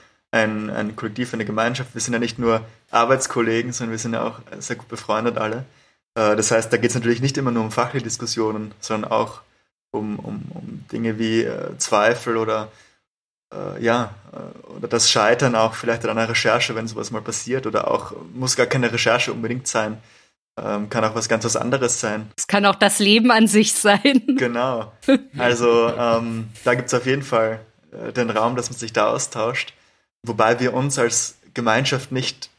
[0.44, 1.94] ein, ein Kollektiv, eine Gemeinschaft.
[1.94, 5.64] Wir sind ja nicht nur Arbeitskollegen, sondern wir sind ja auch sehr gut befreundet alle.
[6.14, 9.42] Äh, das heißt, da geht es natürlich nicht immer nur um fachliche Diskussionen, sondern auch
[9.92, 12.68] um, um, um Dinge wie äh, Zweifel oder
[13.55, 17.66] äh, ja, äh, oder das Scheitern auch vielleicht an einer Recherche, wenn sowas mal passiert,
[17.66, 19.99] oder auch, muss gar keine Recherche unbedingt sein,
[20.61, 22.31] ähm, kann auch was ganz was anderes sein.
[22.37, 24.22] Es kann auch das Leben an sich sein.
[24.37, 24.92] Genau.
[25.38, 27.61] Also ähm, da gibt es auf jeden Fall
[28.14, 29.72] den Raum, dass man sich da austauscht,
[30.27, 32.51] wobei wir uns als Gemeinschaft nicht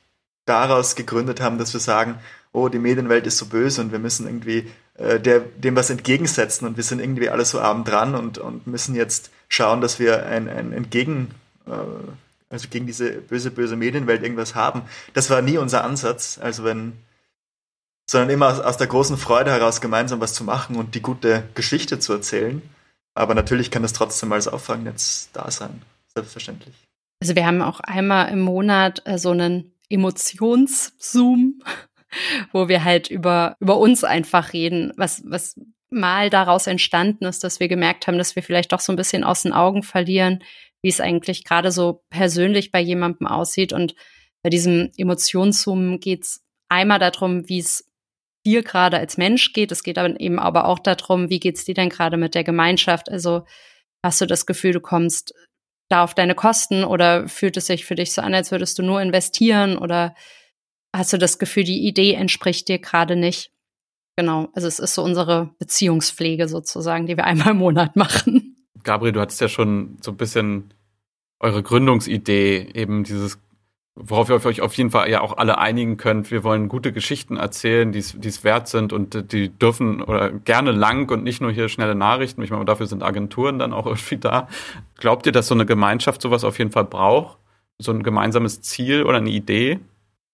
[0.45, 2.19] daraus gegründet haben, dass wir sagen,
[2.51, 6.67] oh, die Medienwelt ist so böse und wir müssen irgendwie äh, der, dem was entgegensetzen
[6.67, 10.25] und wir sind irgendwie alle so abend dran und, und müssen jetzt schauen, dass wir
[10.25, 11.32] ein, ein entgegen,
[11.67, 11.71] äh,
[12.49, 14.84] also gegen diese böse, böse Medienwelt irgendwas haben.
[15.13, 16.39] Das war nie unser Ansatz.
[16.41, 16.93] Also wenn,
[18.10, 21.43] sondern immer aus, aus der großen Freude heraus gemeinsam was zu machen und die gute
[21.53, 22.62] Geschichte zu erzählen.
[23.13, 25.82] Aber natürlich kann das trotzdem als Auffangnetz da sein.
[26.15, 26.87] Selbstverständlich.
[27.19, 31.62] Also wir haben auch einmal im Monat äh, so einen Emotions-Zoom,
[32.51, 37.60] wo wir halt über, über uns einfach reden, was, was mal daraus entstanden ist, dass
[37.60, 40.43] wir gemerkt haben, dass wir vielleicht doch so ein bisschen aus den Augen verlieren,
[40.82, 43.73] wie es eigentlich gerade so persönlich bei jemandem aussieht.
[43.73, 43.95] Und
[44.43, 47.89] bei diesem Emotionszoom geht es einmal darum, wie es
[48.45, 49.71] dir gerade als Mensch geht.
[49.71, 52.43] Es geht aber eben aber auch darum, wie geht es dir denn gerade mit der
[52.43, 53.10] Gemeinschaft?
[53.10, 53.45] Also
[54.03, 55.34] hast du das Gefühl, du kommst
[55.89, 58.84] da auf deine Kosten oder fühlt es sich für dich so an, als würdest du
[58.84, 60.15] nur investieren oder
[60.95, 63.52] hast du das Gefühl, die Idee entspricht dir gerade nicht?
[64.17, 68.56] Genau, also es ist so unsere Beziehungspflege sozusagen, die wir einmal im Monat machen.
[68.84, 70.73] Gabriel, du hattest ja schon so ein bisschen
[71.39, 73.39] eure Gründungsidee, eben dieses,
[73.99, 76.29] worauf ihr euch auf jeden Fall ja auch alle einigen könnt.
[76.29, 81.10] Wir wollen gute Geschichten erzählen, die es wert sind und die dürfen oder gerne lang
[81.12, 82.43] und nicht nur hier schnelle Nachrichten.
[82.43, 84.47] Ich meine, dafür sind Agenturen dann auch irgendwie da.
[84.97, 87.38] Glaubt ihr, dass so eine Gemeinschaft sowas auf jeden Fall braucht?
[87.79, 89.79] So ein gemeinsames Ziel oder eine Idee?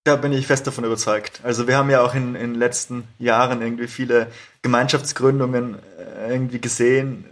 [0.04, 1.40] Da bin ich fest davon überzeugt.
[1.44, 4.28] Also wir haben ja auch in, in den letzten Jahren irgendwie viele
[4.62, 7.24] Gemeinschaftsgründungen äh, irgendwie gesehen,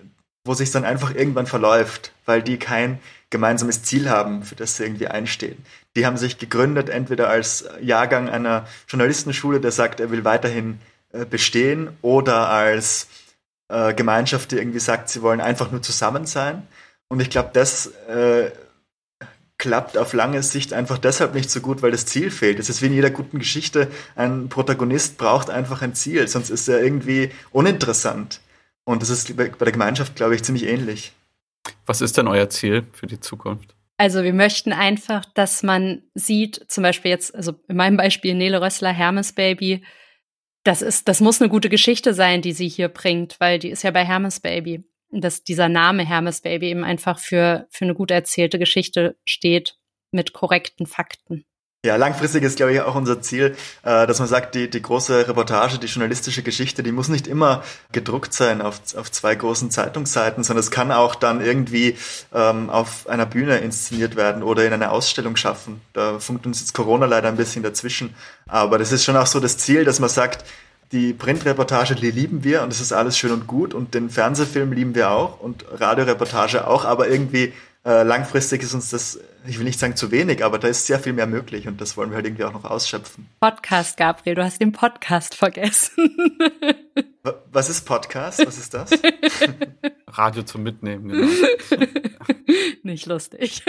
[0.46, 4.84] wo sich dann einfach irgendwann verläuft, weil die kein gemeinsames Ziel haben, für das sie
[4.84, 5.58] irgendwie einstehen.
[5.96, 10.80] Die haben sich gegründet entweder als Jahrgang einer Journalistenschule, der sagt, er will weiterhin
[11.12, 13.08] äh, bestehen, oder als
[13.68, 16.68] äh, Gemeinschaft, die irgendwie sagt, sie wollen einfach nur zusammen sein.
[17.10, 18.52] Und ich glaube, das äh,
[19.58, 22.58] klappt auf lange Sicht einfach deshalb nicht so gut, weil das Ziel fehlt.
[22.58, 26.68] Es ist wie in jeder guten Geschichte, ein Protagonist braucht einfach ein Ziel, sonst ist
[26.68, 28.42] er irgendwie uninteressant.
[28.86, 31.14] Und das ist bei der Gemeinschaft, glaube ich, ziemlich ähnlich.
[31.86, 33.76] Was ist denn euer Ziel für die Zukunft?
[34.02, 38.60] Also wir möchten einfach, dass man sieht, zum Beispiel jetzt, also in meinem Beispiel Nele
[38.60, 39.84] Rössler, Hermes Baby,
[40.64, 43.84] das ist, das muss eine gute Geschichte sein, die sie hier bringt, weil die ist
[43.84, 44.84] ja bei Hermes Baby.
[45.12, 49.78] Dass dieser Name Hermes Baby eben einfach für, für eine gut erzählte Geschichte steht
[50.10, 51.46] mit korrekten Fakten.
[51.84, 55.28] Ja, langfristig ist, glaube ich, auch unser Ziel, äh, dass man sagt, die, die große
[55.28, 60.44] Reportage, die journalistische Geschichte, die muss nicht immer gedruckt sein auf, auf zwei großen Zeitungsseiten,
[60.44, 61.98] sondern es kann auch dann irgendwie
[62.36, 65.82] ähm, auf einer Bühne inszeniert werden oder in einer Ausstellung schaffen.
[65.94, 68.14] Da funkt uns jetzt Corona leider ein bisschen dazwischen.
[68.48, 70.46] Aber das ist schon auch so das Ziel, dass man sagt,
[70.92, 74.72] die Printreportage, die lieben wir und das ist alles schön und gut und den Fernsehfilm
[74.72, 79.66] lieben wir auch und Radioreportage auch, aber irgendwie äh, langfristig ist uns das, ich will
[79.66, 82.18] nicht sagen zu wenig, aber da ist sehr viel mehr möglich und das wollen wir
[82.18, 83.28] halt irgendwie auch noch ausschöpfen.
[83.40, 86.16] Podcast, Gabriel, du hast den Podcast vergessen.
[87.52, 88.46] Was ist Podcast?
[88.46, 88.92] Was ist das?
[90.08, 91.28] Radio zum Mitnehmen, genau.
[92.84, 93.64] Nicht lustig.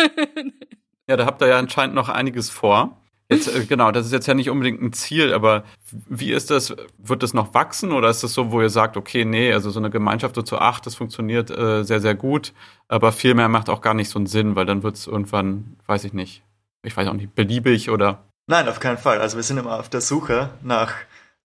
[1.07, 3.02] Ja, da habt ihr ja anscheinend noch einiges vor.
[3.33, 6.75] Jetzt, äh, genau, das ist jetzt ja nicht unbedingt ein Ziel, aber wie ist das?
[6.99, 9.79] Wird das noch wachsen oder ist das so, wo ihr sagt, okay, nee, also so
[9.79, 12.53] eine Gemeinschaft so zu acht, das funktioniert äh, sehr, sehr gut,
[12.89, 15.77] aber viel mehr macht auch gar nicht so einen Sinn, weil dann wird es irgendwann,
[15.87, 16.43] weiß ich nicht,
[16.83, 18.25] ich weiß auch nicht, beliebig oder?
[18.47, 19.21] Nein, auf keinen Fall.
[19.21, 20.95] Also wir sind immer auf der Suche nach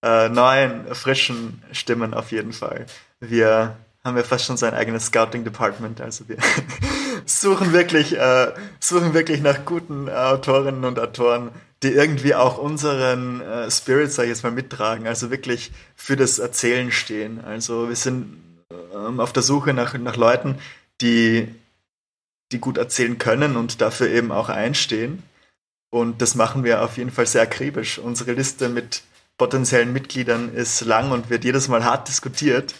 [0.02, 2.86] äh, neuen, frischen Stimmen auf jeden Fall.
[3.20, 6.00] Wir haben ja fast schon sein eigenes Scouting Department.
[6.00, 6.38] Also wir
[7.26, 11.50] suchen wirklich, äh, suchen wirklich nach guten Autorinnen und Autoren,
[11.82, 16.38] die irgendwie auch unseren äh, Spirit, sag ich jetzt mal, mittragen, also wirklich für das
[16.38, 17.44] Erzählen stehen.
[17.44, 18.42] Also wir sind
[18.94, 20.58] ähm, auf der Suche nach, nach Leuten,
[21.00, 21.48] die,
[22.50, 25.22] die gut erzählen können und dafür eben auch einstehen.
[25.90, 27.98] Und das machen wir auf jeden Fall sehr akribisch.
[27.98, 29.02] Unsere Liste mit
[29.38, 32.74] potenziellen Mitgliedern ist lang und wird jedes Mal hart diskutiert.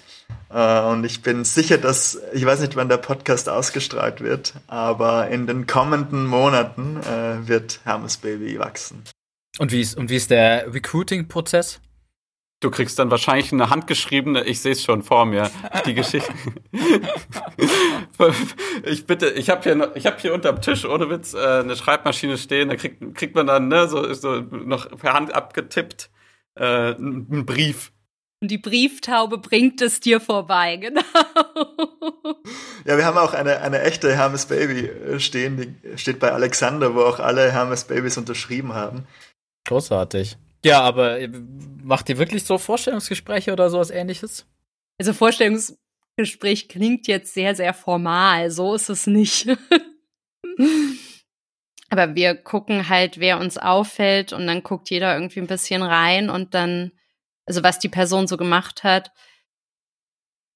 [0.50, 5.28] Äh, und ich bin sicher, dass, ich weiß nicht, wann der Podcast ausgestrahlt wird, aber
[5.28, 9.02] in den kommenden Monaten äh, wird Hermes Baby wachsen.
[9.58, 11.80] Und wie ist, und wie ist der Recruiting-Prozess?
[12.60, 15.48] Du kriegst dann wahrscheinlich eine handgeschriebene, ich sehe es schon vor mir,
[15.86, 16.32] die Geschichte.
[18.82, 22.36] ich bitte, ich habe hier, ich hab hier unterm Tisch ohne Witz äh, eine Schreibmaschine
[22.36, 26.10] stehen, da kriegt, kriegt man dann ne, so, so noch per Hand abgetippt
[26.56, 27.92] äh, einen Brief
[28.40, 31.02] und die Brieftaube bringt es dir vorbei, genau.
[32.84, 36.94] Ja, wir haben auch eine, eine echte Hermes Baby äh, stehen, die steht bei Alexander,
[36.94, 39.06] wo auch alle Hermes Babys unterschrieben haben.
[39.66, 40.36] Großartig.
[40.64, 41.28] Ja, aber äh,
[41.82, 44.46] macht ihr wirklich so Vorstellungsgespräche oder sowas ähnliches?
[44.98, 48.50] Also Vorstellungsgespräch klingt jetzt sehr, sehr formal.
[48.50, 49.48] So ist es nicht.
[51.90, 56.30] aber wir gucken halt, wer uns auffällt und dann guckt jeder irgendwie ein bisschen rein
[56.30, 56.92] und dann
[57.48, 59.10] also was die Person so gemacht hat.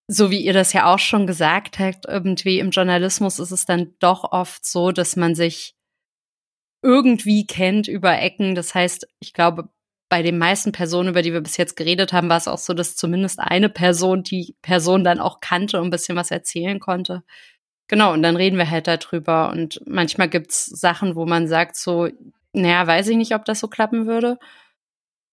[0.09, 3.95] So wie ihr das ja auch schon gesagt habt, irgendwie im Journalismus ist es dann
[3.99, 5.75] doch oft so, dass man sich
[6.83, 8.55] irgendwie kennt über Ecken.
[8.55, 9.71] Das heißt, ich glaube,
[10.11, 12.75] bei den meisten Personen, über die wir bis jetzt geredet haben, war es auch so,
[12.75, 17.23] dass zumindest eine Person die Person dann auch kannte und ein bisschen was erzählen konnte.
[17.89, 19.51] Genau, und dann reden wir halt darüber.
[19.51, 22.09] Und manchmal gibt's Sachen, wo man sagt so,
[22.53, 24.39] naja, weiß ich nicht, ob das so klappen würde.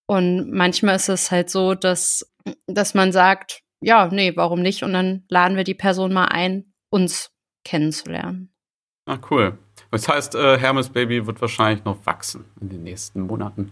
[0.10, 2.28] Und manchmal ist es halt so, dass,
[2.66, 4.82] dass man sagt, ja, nee, warum nicht?
[4.82, 7.30] Und dann laden wir die Person mal ein, uns
[7.64, 8.52] kennenzulernen.
[9.06, 9.60] Ah, cool.
[9.92, 13.72] Das heißt, äh, Hermes Baby wird wahrscheinlich noch wachsen in den nächsten Monaten.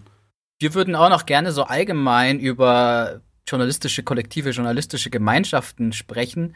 [0.60, 6.54] Wir würden auch noch gerne so allgemein über journalistische Kollektive, journalistische Gemeinschaften sprechen.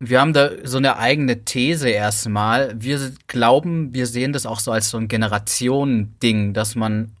[0.00, 2.74] Wir haben da so eine eigene These erstmal.
[2.78, 7.15] Wir glauben, wir sehen das auch so als so ein Generationending, dass man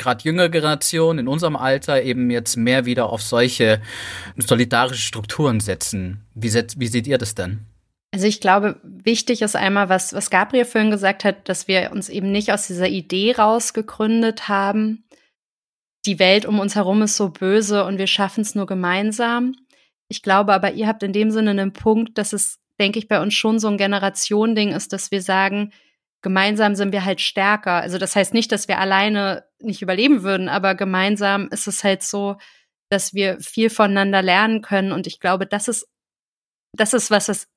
[0.00, 3.80] gerade jüngere Generationen in unserem Alter eben jetzt mehr wieder auf solche
[4.36, 6.24] solidarische Strukturen setzen.
[6.34, 7.60] Wie, set, wie seht ihr das denn?
[8.12, 12.08] Also ich glaube, wichtig ist einmal, was, was Gabriel vorhin gesagt hat, dass wir uns
[12.08, 15.04] eben nicht aus dieser Idee rausgegründet haben,
[16.06, 19.54] die Welt um uns herum ist so böse und wir schaffen es nur gemeinsam.
[20.08, 23.20] Ich glaube aber, ihr habt in dem Sinne einen Punkt, dass es, denke ich, bei
[23.20, 25.72] uns schon so ein Generationending ist, dass wir sagen,
[26.22, 27.74] gemeinsam sind wir halt stärker.
[27.74, 32.02] Also das heißt nicht, dass wir alleine nicht überleben würden, aber gemeinsam ist es halt
[32.02, 32.36] so,
[32.90, 34.92] dass wir viel voneinander lernen können.
[34.92, 35.88] Und ich glaube, das ist,
[36.76, 37.48] das ist was, was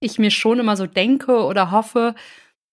[0.00, 2.14] ich mir schon immer so denke oder hoffe,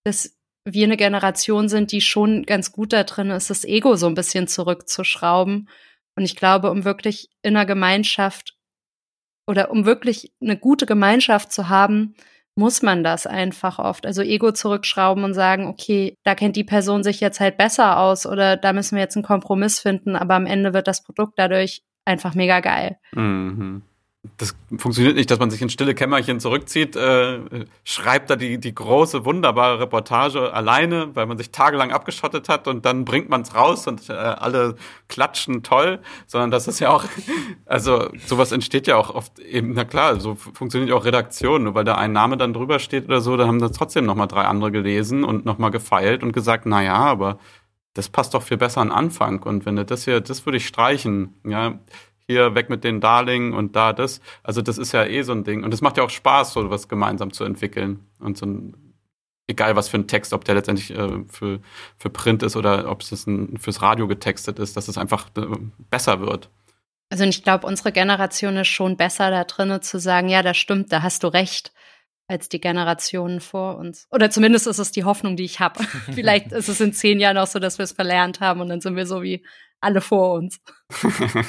[0.03, 4.07] dass wir eine Generation sind, die schon ganz gut da drin ist, das Ego so
[4.07, 5.69] ein bisschen zurückzuschrauben.
[6.15, 8.57] Und ich glaube, um wirklich in einer Gemeinschaft
[9.47, 12.15] oder um wirklich eine gute Gemeinschaft zu haben,
[12.55, 14.05] muss man das einfach oft.
[14.05, 18.25] Also Ego zurückschrauben und sagen, okay, da kennt die Person sich jetzt halt besser aus
[18.25, 21.81] oder da müssen wir jetzt einen Kompromiss finden, aber am Ende wird das Produkt dadurch
[22.05, 22.97] einfach mega geil.
[23.13, 23.83] Mhm.
[24.37, 27.39] Das funktioniert nicht, dass man sich in stille Kämmerchen zurückzieht, äh,
[27.85, 32.85] schreibt da die, die große, wunderbare Reportage alleine, weil man sich tagelang abgeschottet hat und
[32.85, 34.75] dann bringt man es raus und äh, alle
[35.07, 37.05] klatschen toll, sondern das ist ja auch,
[37.65, 41.75] also sowas entsteht ja auch oft eben, na klar, so funktioniert ja auch Redaktion, nur
[41.75, 44.43] weil da ein Name dann drüber steht oder so, da haben das trotzdem nochmal drei
[44.43, 47.39] andere gelesen und nochmal gefeilt und gesagt, na ja, aber
[47.93, 50.67] das passt doch viel besser an Anfang und wenn du das hier, das würde ich
[50.67, 51.79] streichen, ja,
[52.29, 54.21] hier weg mit den Darling und da das.
[54.43, 55.63] Also das ist ja eh so ein Ding.
[55.63, 58.05] Und es macht ja auch Spaß, so was gemeinsam zu entwickeln.
[58.19, 58.93] Und so ein,
[59.47, 61.59] egal was für ein Text, ob der letztendlich äh, für,
[61.97, 65.47] für Print ist oder ob es ein, fürs Radio getextet ist, dass es einfach äh,
[65.89, 66.51] besser wird.
[67.09, 70.91] Also ich glaube, unsere Generation ist schon besser da drin zu sagen, ja, das stimmt,
[70.91, 71.73] da hast du recht,
[72.27, 74.07] als die Generationen vor uns.
[74.11, 75.83] Oder zumindest ist es die Hoffnung, die ich habe.
[76.13, 78.81] Vielleicht ist es in zehn Jahren auch so, dass wir es verlernt haben und dann
[78.81, 79.43] sind wir so wie
[79.81, 80.61] alle vor uns.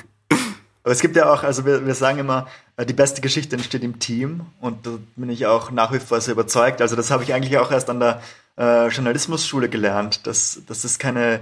[0.83, 3.83] Aber es gibt ja auch, also wir, wir sagen immer, äh, die beste Geschichte entsteht
[3.83, 6.81] im Team und da bin ich auch nach wie vor sehr überzeugt.
[6.81, 8.23] Also das habe ich eigentlich auch erst an der
[8.59, 11.41] äh, Journalismusschule gelernt, dass, dass es keine,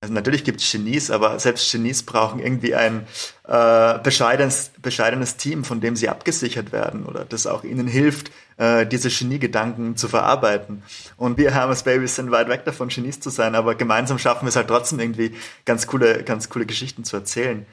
[0.00, 3.06] also natürlich gibt es Genies, aber selbst Genies brauchen irgendwie ein
[3.46, 8.86] äh, bescheidenes, bescheidenes Team, von dem sie abgesichert werden oder das auch ihnen hilft, äh,
[8.86, 10.82] diese Geniegedanken zu verarbeiten.
[11.16, 14.48] Und wir Hermes Babys sind weit weg davon, Genies zu sein, aber gemeinsam schaffen wir
[14.48, 17.66] es halt trotzdem irgendwie ganz coole, ganz coole Geschichten zu erzählen.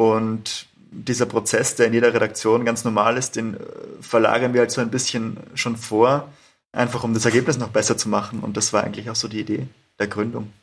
[0.00, 3.58] Und dieser Prozess, der in jeder Redaktion ganz normal ist, den äh,
[4.00, 6.32] verlagern wir halt so ein bisschen schon vor,
[6.72, 8.40] einfach um das Ergebnis noch besser zu machen.
[8.40, 9.66] Und das war eigentlich auch so die Idee
[9.98, 10.54] der Gründung.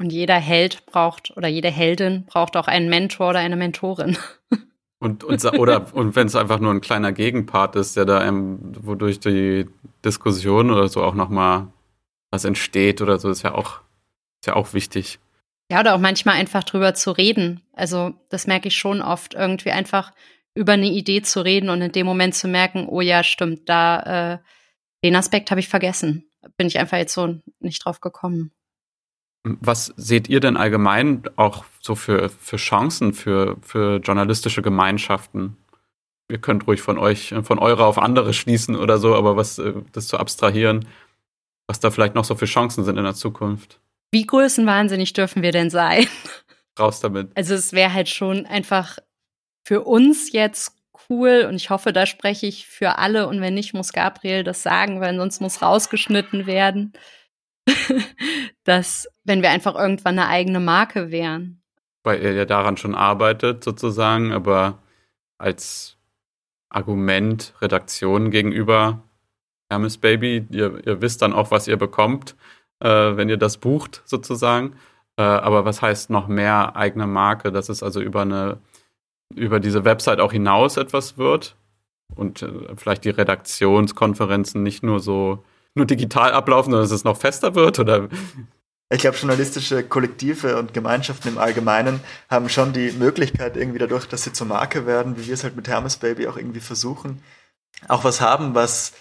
[0.00, 4.18] Und jeder Held braucht oder jede Heldin braucht auch einen Mentor oder eine Mentorin.
[5.02, 8.58] Und, und, oder, und wenn es einfach nur ein kleiner Gegenpart ist, der da, einem,
[8.84, 9.66] wodurch die
[10.04, 11.68] Diskussion oder so auch nochmal
[12.30, 13.80] was entsteht oder so, ist ja auch,
[14.42, 15.18] ist ja auch wichtig.
[15.70, 17.60] Ja, oder auch manchmal einfach drüber zu reden.
[17.72, 20.12] Also das merke ich schon oft, irgendwie einfach
[20.54, 24.34] über eine Idee zu reden und in dem Moment zu merken, oh ja, stimmt, da
[24.34, 24.38] äh,
[25.04, 26.28] den Aspekt habe ich vergessen.
[26.56, 28.50] Bin ich einfach jetzt so nicht drauf gekommen.
[29.44, 35.56] Was seht ihr denn allgemein auch so für, für Chancen für, für journalistische Gemeinschaften?
[36.28, 39.74] Ihr könnt ruhig von euch, von eurer auf andere schließen oder so, aber was äh,
[39.92, 40.86] das zu abstrahieren,
[41.68, 43.80] was da vielleicht noch so für Chancen sind in der Zukunft.
[44.10, 46.06] Wie größenwahnsinnig dürfen wir denn sein?
[46.78, 47.30] Raus damit.
[47.36, 48.98] Also es wäre halt schon einfach
[49.64, 50.76] für uns jetzt
[51.08, 54.62] cool und ich hoffe, da spreche ich für alle und wenn nicht, muss Gabriel das
[54.62, 56.92] sagen, weil sonst muss rausgeschnitten werden,
[58.64, 61.62] dass wenn wir einfach irgendwann eine eigene Marke wären.
[62.02, 64.78] Weil ihr ja daran schon arbeitet sozusagen, aber
[65.38, 65.98] als
[66.68, 69.02] Argument Redaktion gegenüber
[69.68, 72.34] Hermes Baby, ihr, ihr wisst dann auch, was ihr bekommt
[72.80, 74.74] äh, wenn ihr das bucht sozusagen.
[75.16, 78.58] Äh, aber was heißt noch mehr eigene Marke, dass es also über eine
[79.34, 81.56] über diese Website auch hinaus etwas wird?
[82.16, 87.16] Und äh, vielleicht die Redaktionskonferenzen nicht nur so nur digital ablaufen, sondern dass es noch
[87.16, 88.08] fester wird oder?
[88.92, 94.24] Ich glaube, journalistische Kollektive und Gemeinschaften im Allgemeinen haben schon die Möglichkeit, irgendwie dadurch, dass
[94.24, 97.22] sie zur Marke werden, wie wir es halt mit Hermes Baby auch irgendwie versuchen,
[97.86, 98.92] auch was haben, was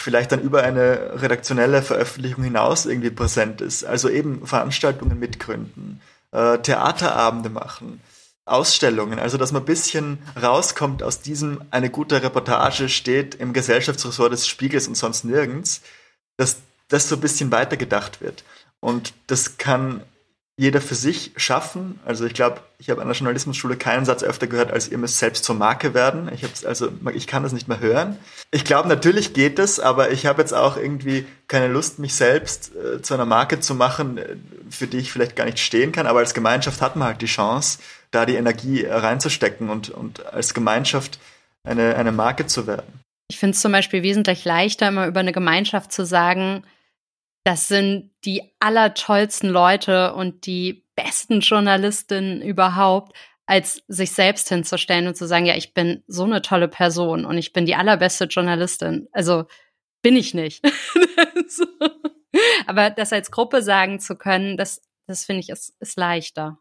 [0.00, 3.84] vielleicht dann über eine redaktionelle Veröffentlichung hinaus irgendwie präsent ist.
[3.84, 6.00] Also eben Veranstaltungen mitgründen,
[6.32, 8.00] äh, Theaterabende machen,
[8.44, 14.32] Ausstellungen, also dass man ein bisschen rauskommt aus diesem, eine gute Reportage steht im Gesellschaftsressort
[14.32, 15.82] des Spiegels und sonst nirgends,
[16.36, 16.56] dass
[16.88, 18.44] das so ein bisschen weitergedacht wird.
[18.80, 20.02] Und das kann
[20.58, 22.00] jeder für sich schaffen.
[22.04, 25.18] Also ich glaube, ich habe an der Journalismusschule keinen Satz öfter gehört, als ihr müsst
[25.18, 26.28] selbst zur Marke werden.
[26.34, 28.18] Ich hab's, also ich kann das nicht mehr hören.
[28.50, 32.72] Ich glaube, natürlich geht es, aber ich habe jetzt auch irgendwie keine Lust, mich selbst
[32.74, 34.34] äh, zu einer Marke zu machen, äh,
[34.68, 36.08] für die ich vielleicht gar nicht stehen kann.
[36.08, 37.78] Aber als Gemeinschaft hat man halt die Chance,
[38.10, 41.20] da die Energie reinzustecken und, und als Gemeinschaft
[41.62, 43.00] eine, eine Marke zu werden.
[43.28, 46.64] Ich finde es zum Beispiel wesentlich leichter, immer über eine Gemeinschaft zu sagen,
[47.48, 55.16] das sind die allertollsten Leute und die besten Journalistinnen überhaupt, als sich selbst hinzustellen und
[55.16, 59.08] zu sagen, ja, ich bin so eine tolle Person und ich bin die allerbeste Journalistin.
[59.12, 59.46] Also
[60.02, 60.62] bin ich nicht.
[62.66, 66.58] Aber das als Gruppe sagen zu können, das, das finde ich, ist, ist leichter.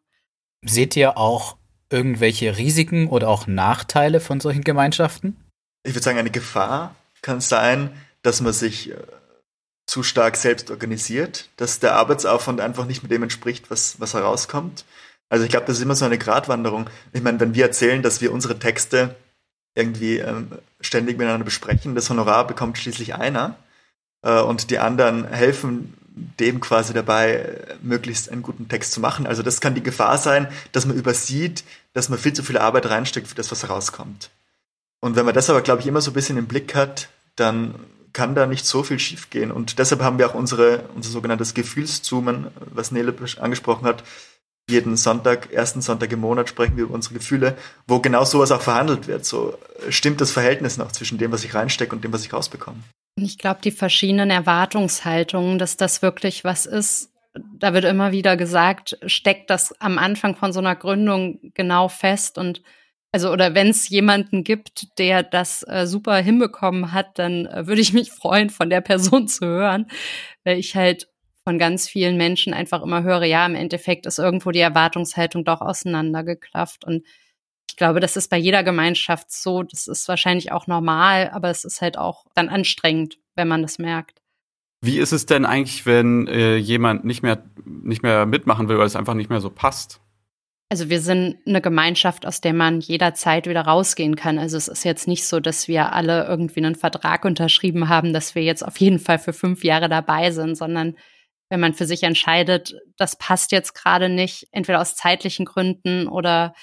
[0.63, 1.57] Seht ihr auch
[1.89, 5.35] irgendwelche Risiken oder auch Nachteile von solchen Gemeinschaften?
[5.83, 8.95] Ich würde sagen, eine Gefahr kann sein, dass man sich äh,
[9.87, 14.85] zu stark selbst organisiert, dass der Arbeitsaufwand einfach nicht mit dem entspricht, was, was herauskommt.
[15.29, 16.89] Also ich glaube, das ist immer so eine Gratwanderung.
[17.13, 19.15] Ich meine, wenn wir erzählen, dass wir unsere Texte
[19.75, 20.51] irgendwie ähm,
[20.81, 23.55] ständig miteinander besprechen, das Honorar bekommt schließlich einer
[24.23, 25.93] äh, und die anderen helfen
[26.39, 29.27] dem quasi dabei, möglichst einen guten Text zu machen.
[29.27, 32.89] Also das kann die Gefahr sein, dass man übersieht, dass man viel zu viel Arbeit
[32.89, 34.31] reinsteckt für das, was herauskommt.
[34.99, 37.75] Und wenn man das aber, glaube ich, immer so ein bisschen im Blick hat, dann
[38.13, 39.51] kann da nicht so viel schiefgehen.
[39.51, 44.03] Und deshalb haben wir auch unsere, unser sogenanntes Gefühlszoomen, was Nele angesprochen hat.
[44.69, 48.61] Jeden Sonntag, ersten Sonntag im Monat sprechen wir über unsere Gefühle, wo genau sowas auch
[48.61, 49.25] verhandelt wird.
[49.25, 49.57] So
[49.89, 52.79] stimmt das Verhältnis noch zwischen dem, was ich reinstecke und dem, was ich rausbekomme.
[53.15, 57.11] Ich glaube, die verschiedenen Erwartungshaltungen, dass das wirklich was ist,
[57.59, 62.37] da wird immer wieder gesagt, steckt das am Anfang von so einer Gründung genau fest
[62.37, 62.61] und
[63.11, 67.81] also oder wenn es jemanden gibt, der das äh, super hinbekommen hat, dann äh, würde
[67.81, 69.87] ich mich freuen, von der Person zu hören,
[70.43, 71.07] weil ich halt
[71.43, 75.61] von ganz vielen Menschen einfach immer höre, ja, im Endeffekt ist irgendwo die Erwartungshaltung doch
[75.61, 77.03] auseinandergeklafft und
[77.69, 79.61] ich glaube, das ist bei jeder Gemeinschaft so.
[79.61, 83.77] Das ist wahrscheinlich auch normal, aber es ist halt auch dann anstrengend, wenn man das
[83.77, 84.21] merkt.
[84.81, 88.85] Wie ist es denn eigentlich, wenn äh, jemand nicht mehr, nicht mehr mitmachen will, weil
[88.85, 90.01] es einfach nicht mehr so passt?
[90.69, 94.37] Also wir sind eine Gemeinschaft, aus der man jederzeit wieder rausgehen kann.
[94.37, 98.35] Also es ist jetzt nicht so, dass wir alle irgendwie einen Vertrag unterschrieben haben, dass
[98.35, 100.97] wir jetzt auf jeden Fall für fünf Jahre dabei sind, sondern
[101.49, 106.53] wenn man für sich entscheidet, das passt jetzt gerade nicht, entweder aus zeitlichen Gründen oder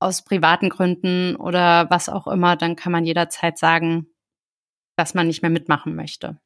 [0.00, 4.08] aus privaten Gründen oder was auch immer, dann kann man jederzeit sagen,
[4.96, 6.40] dass man nicht mehr mitmachen möchte.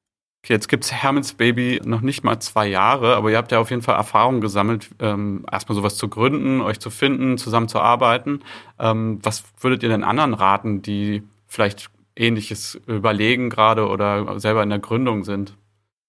[0.44, 3.70] Okay, jetzt gibt's Hermits Baby noch nicht mal zwei Jahre, aber ihr habt ja auf
[3.70, 8.42] jeden Fall Erfahrung gesammelt, ähm, erstmal sowas zu gründen, euch zu finden, zusammen zu arbeiten.
[8.78, 14.68] Ähm, was würdet ihr denn anderen raten, die vielleicht ähnliches überlegen gerade oder selber in
[14.68, 15.54] der Gründung sind?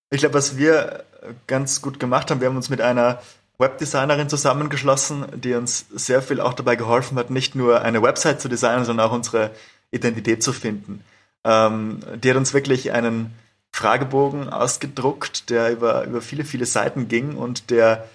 [0.09, 1.05] Ich glaube, was wir
[1.47, 3.21] ganz gut gemacht haben, wir haben uns mit einer
[3.57, 8.49] Webdesignerin zusammengeschlossen, die uns sehr viel auch dabei geholfen hat, nicht nur eine Website zu
[8.49, 9.51] designen, sondern auch unsere
[9.91, 11.05] Identität zu finden.
[11.45, 13.33] Ähm, die hat uns wirklich einen
[13.75, 18.07] Fragebogen ausgedruckt, der über, über viele, viele Seiten ging und der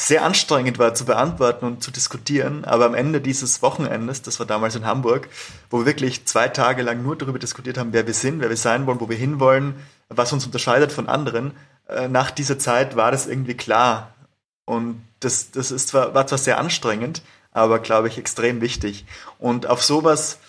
[0.00, 2.64] sehr anstrengend war zu beantworten und zu diskutieren.
[2.64, 5.28] Aber am Ende dieses Wochenendes, das war damals in Hamburg,
[5.70, 8.56] wo wir wirklich zwei Tage lang nur darüber diskutiert haben, wer wir sind, wer wir
[8.56, 9.76] sein wollen, wo wir hinwollen,
[10.08, 11.52] was uns unterscheidet von anderen,
[11.88, 14.12] äh, nach dieser Zeit war das irgendwie klar.
[14.64, 17.22] Und das, das ist zwar, war zwar sehr anstrengend,
[17.52, 19.04] aber glaube ich extrem wichtig.
[19.38, 20.40] Und auf sowas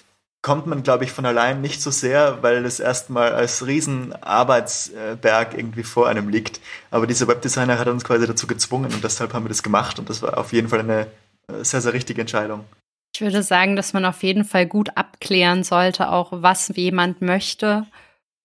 [0.42, 5.84] kommt man, glaube ich, von allein nicht so sehr, weil es erstmal als Riesenarbeitsberg irgendwie
[5.84, 6.60] vor einem liegt.
[6.90, 10.10] Aber dieser Webdesigner hat uns quasi dazu gezwungen und deshalb haben wir das gemacht und
[10.10, 11.08] das war auf jeden Fall eine
[11.48, 12.66] äh, sehr, sehr richtige Entscheidung.
[13.14, 17.86] Ich würde sagen, dass man auf jeden Fall gut abklären sollte, auch was jemand möchte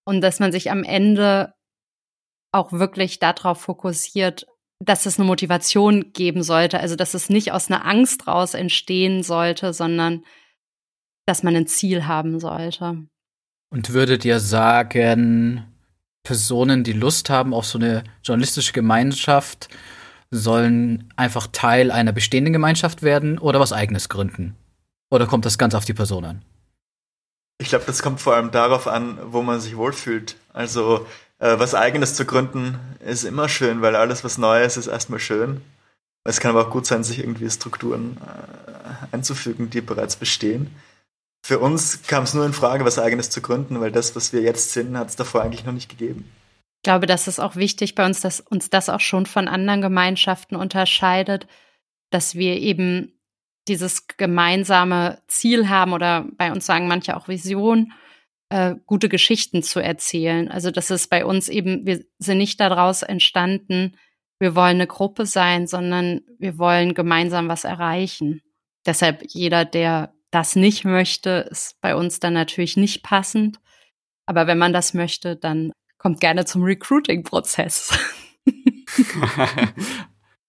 [0.05, 1.55] und dass man sich am Ende
[2.53, 4.47] auch wirklich darauf fokussiert,
[4.85, 6.81] dass es eine Motivation geben sollte.
[6.81, 10.25] Also, dass es nicht aus einer Angst raus entstehen sollte, sondern
[11.27, 13.05] dass man ein Ziel haben sollte.
[13.71, 15.65] Und würdet ihr sagen,
[16.23, 19.69] Personen, die Lust haben auf so eine journalistische Gemeinschaft,
[20.31, 24.57] sollen einfach Teil einer bestehenden Gemeinschaft werden oder was eigenes gründen?
[25.11, 26.43] Oder kommt das ganz auf die Person an?
[27.59, 30.37] Ich glaube, das kommt vor allem darauf an, wo man sich wohlfühlt.
[30.53, 31.07] Also
[31.39, 35.63] äh, was eigenes zu gründen ist immer schön, weil alles, was Neues ist, erstmal schön.
[36.25, 40.75] Es kann aber auch gut sein, sich irgendwie Strukturen äh, einzufügen, die bereits bestehen.
[41.47, 44.41] Für uns kam es nur in Frage, was eigenes zu gründen, weil das, was wir
[44.41, 46.29] jetzt sind, hat es davor eigentlich noch nicht gegeben.
[46.79, 49.81] Ich glaube, das ist auch wichtig bei uns, dass uns das auch schon von anderen
[49.81, 51.47] Gemeinschaften unterscheidet,
[52.11, 53.13] dass wir eben
[53.69, 57.93] dieses gemeinsame Ziel haben oder bei uns sagen manche auch Vision,
[58.49, 60.51] äh, gute Geschichten zu erzählen.
[60.51, 63.97] Also das ist bei uns eben, wir sind nicht daraus entstanden,
[64.41, 68.43] wir wollen eine Gruppe sein, sondern wir wollen gemeinsam was erreichen.
[68.85, 73.59] Deshalb jeder, der das nicht möchte, ist bei uns dann natürlich nicht passend.
[74.27, 77.97] Aber wenn man das möchte, dann kommt gerne zum Recruiting-Prozess.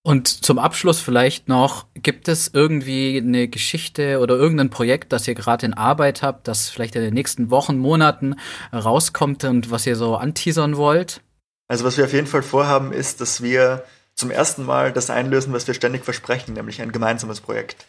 [0.03, 5.35] Und zum Abschluss vielleicht noch, gibt es irgendwie eine Geschichte oder irgendein Projekt, das ihr
[5.35, 8.35] gerade in Arbeit habt, das vielleicht in den nächsten Wochen, Monaten
[8.71, 11.21] rauskommt und was ihr so anteasern wollt?
[11.67, 13.83] Also was wir auf jeden Fall vorhaben, ist, dass wir
[14.15, 17.85] zum ersten Mal das einlösen, was wir ständig versprechen, nämlich ein gemeinsames Projekt.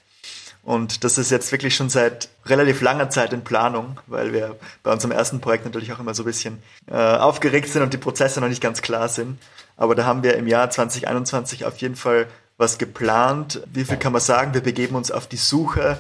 [0.69, 4.93] Und das ist jetzt wirklich schon seit relativ langer Zeit in Planung, weil wir bei
[4.93, 8.39] unserem ersten Projekt natürlich auch immer so ein bisschen äh, aufgeregt sind und die Prozesse
[8.43, 9.39] noch nicht ganz klar sind.
[9.79, 12.27] Aber da haben wir im Jahr 2021 auf jeden Fall
[12.59, 13.63] was geplant.
[13.73, 14.53] Wie viel kann man sagen?
[14.53, 15.99] Wir begeben uns auf die Suche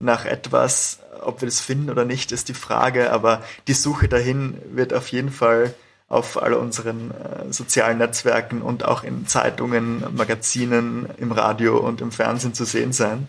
[0.00, 0.98] nach etwas.
[1.20, 3.12] Ob wir das finden oder nicht, ist die Frage.
[3.12, 5.72] Aber die Suche dahin wird auf jeden Fall
[6.08, 12.10] auf all unseren äh, sozialen Netzwerken und auch in Zeitungen, Magazinen, im Radio und im
[12.10, 13.28] Fernsehen zu sehen sein.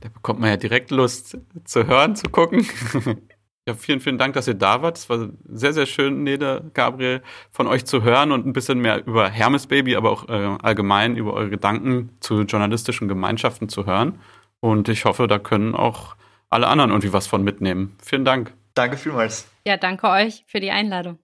[0.00, 2.66] Da bekommt man ja direkt Lust zu hören, zu gucken.
[3.66, 4.98] ja, vielen, vielen Dank, dass ihr da wart.
[4.98, 9.04] Es war sehr, sehr schön, Nede, Gabriel, von euch zu hören und ein bisschen mehr
[9.06, 14.20] über Hermes Baby, aber auch äh, allgemein über eure Gedanken zu journalistischen Gemeinschaften zu hören.
[14.60, 16.16] Und ich hoffe, da können auch
[16.50, 17.96] alle anderen irgendwie was von mitnehmen.
[18.02, 18.52] Vielen Dank.
[18.74, 19.48] Danke vielmals.
[19.66, 21.18] Ja, danke euch für die Einladung.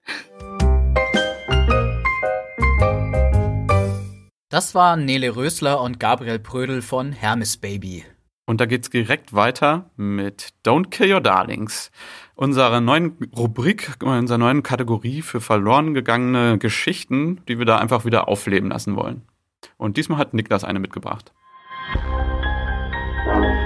[4.49, 8.05] Das waren Nele Rösler und Gabriel Prödel von Hermes Baby.
[8.47, 11.91] Und da geht's direkt weiter mit Don't Kill Your Darlings,
[12.35, 18.29] unserer neuen Rubrik, unserer neuen Kategorie für verloren gegangene Geschichten, die wir da einfach wieder
[18.29, 19.23] aufleben lassen wollen.
[19.79, 21.33] Und diesmal hat Niklas eine mitgebracht.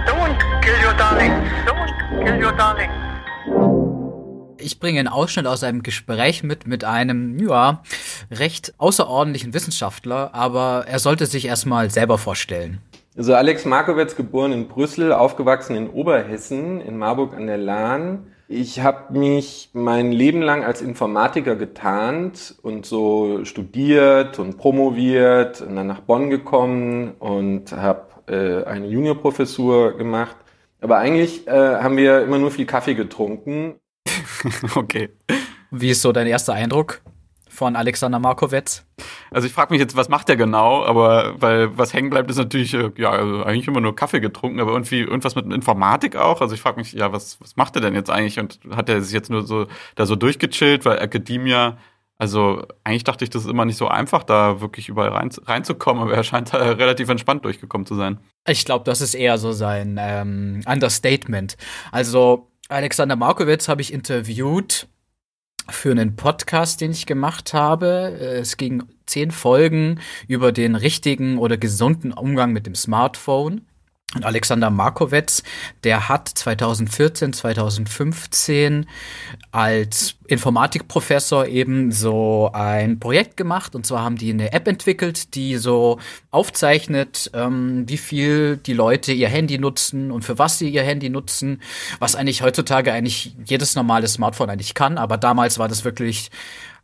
[0.06, 1.34] Don't kill your darlings.
[1.66, 2.92] Don't kill your darlings.
[4.60, 7.82] Ich bringe einen Ausschnitt aus einem Gespräch mit mit einem, ja,
[8.30, 12.80] recht außerordentlichen Wissenschaftler, aber er sollte sich erstmal selber vorstellen.
[13.18, 18.28] Also Alex Markowitz, geboren in Brüssel, aufgewachsen in Oberhessen, in Marburg an der Lahn.
[18.46, 25.74] Ich habe mich mein Leben lang als Informatiker getarnt und so studiert und promoviert und
[25.74, 30.36] dann nach Bonn gekommen und habe äh, eine Juniorprofessur gemacht.
[30.80, 33.74] Aber eigentlich äh, haben wir immer nur viel Kaffee getrunken
[34.76, 35.10] okay.
[35.72, 37.02] Wie ist so dein erster Eindruck
[37.58, 38.86] von Alexander Markowitz?
[39.30, 40.84] Also ich frage mich jetzt, was macht der genau?
[40.84, 44.60] Aber weil was hängen bleibt, ist natürlich äh, ja also eigentlich immer nur Kaffee getrunken,
[44.60, 46.40] aber irgendwie irgendwas mit Informatik auch.
[46.40, 48.38] Also ich frage mich, ja, was was macht er denn jetzt eigentlich?
[48.38, 51.76] Und hat er sich jetzt nur so da so durchgechillt, weil Academia
[52.20, 56.02] also eigentlich dachte ich, das ist immer nicht so einfach, da wirklich überall rein, reinzukommen,
[56.02, 58.18] aber er scheint da relativ entspannt durchgekommen zu sein.
[58.48, 61.56] Ich glaube, das ist eher so sein ähm, Understatement.
[61.92, 64.88] Also Alexander Markowitz habe ich interviewt
[65.70, 67.88] für einen Podcast, den ich gemacht habe.
[68.40, 73.62] Es ging zehn Folgen über den richtigen oder gesunden Umgang mit dem Smartphone.
[74.14, 75.42] Und Alexander Markowitz,
[75.84, 78.86] der hat 2014, 2015
[79.52, 83.74] als Informatikprofessor eben so ein Projekt gemacht.
[83.74, 85.98] Und zwar haben die eine App entwickelt, die so
[86.30, 91.10] aufzeichnet, ähm, wie viel die Leute ihr Handy nutzen und für was sie ihr Handy
[91.10, 91.60] nutzen.
[91.98, 94.96] Was eigentlich heutzutage eigentlich jedes normale Smartphone eigentlich kann.
[94.96, 96.30] Aber damals war das wirklich,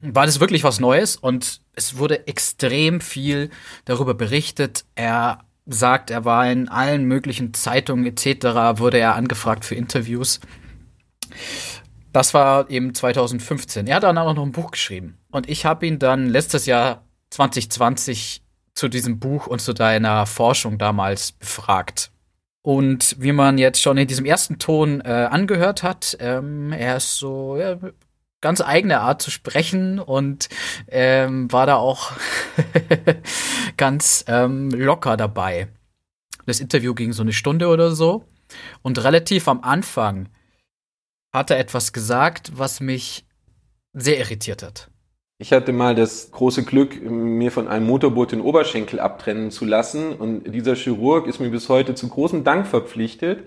[0.03, 1.17] war das wirklich was Neues.
[1.17, 3.49] Und es wurde extrem viel
[3.87, 4.85] darüber berichtet.
[4.95, 10.41] Er sagt, er war in allen möglichen Zeitungen etc., wurde er angefragt für Interviews.
[12.13, 13.87] Das war eben 2015.
[13.87, 15.19] Er hat dann auch noch ein Buch geschrieben.
[15.31, 18.43] Und ich habe ihn dann letztes Jahr 2020
[18.75, 22.11] zu diesem Buch und zu deiner Forschung damals befragt.
[22.63, 27.17] Und wie man jetzt schon in diesem ersten Ton äh, angehört hat, ähm, er ist
[27.17, 27.77] so ja,
[28.45, 30.51] ganz eigene Art zu sprechen und
[30.89, 32.13] ähm, war da auch
[33.79, 35.69] ganz ähm, locker dabei.
[36.45, 38.27] Das Interview ging so eine Stunde oder so
[38.83, 40.29] und relativ am Anfang
[41.33, 43.25] hat er etwas gesagt, was mich
[43.95, 44.91] sehr irritiert hat.
[45.39, 50.13] Ich hatte mal das große Glück, mir von einem Motorboot den Oberschenkel abtrennen zu lassen
[50.13, 53.45] und dieser Chirurg ist mir bis heute zu großem Dank verpflichtet,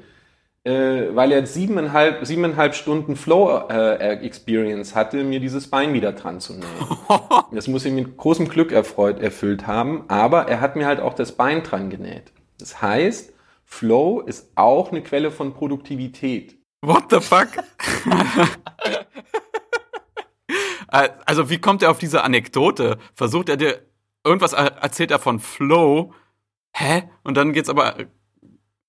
[0.68, 6.54] äh, weil er siebeneinhalb, siebeneinhalb Stunden Flow-Experience äh, hatte, mir dieses Bein wieder dran zu
[6.54, 6.68] nähen.
[7.52, 11.14] Das muss ihn mit großem Glück erfreut, erfüllt haben, aber er hat mir halt auch
[11.14, 12.34] das Bein dran genäht.
[12.60, 13.32] Das heißt,
[13.64, 16.58] Flow ist auch eine Quelle von Produktivität.
[16.82, 17.48] What the fuck?
[20.92, 22.98] Äh, also wie kommt er auf diese Anekdote?
[23.16, 23.82] Versucht er dir
[24.26, 26.14] irgendwas erzählt er von Flow?
[26.74, 27.04] Hä?
[27.24, 27.96] Und dann geht's aber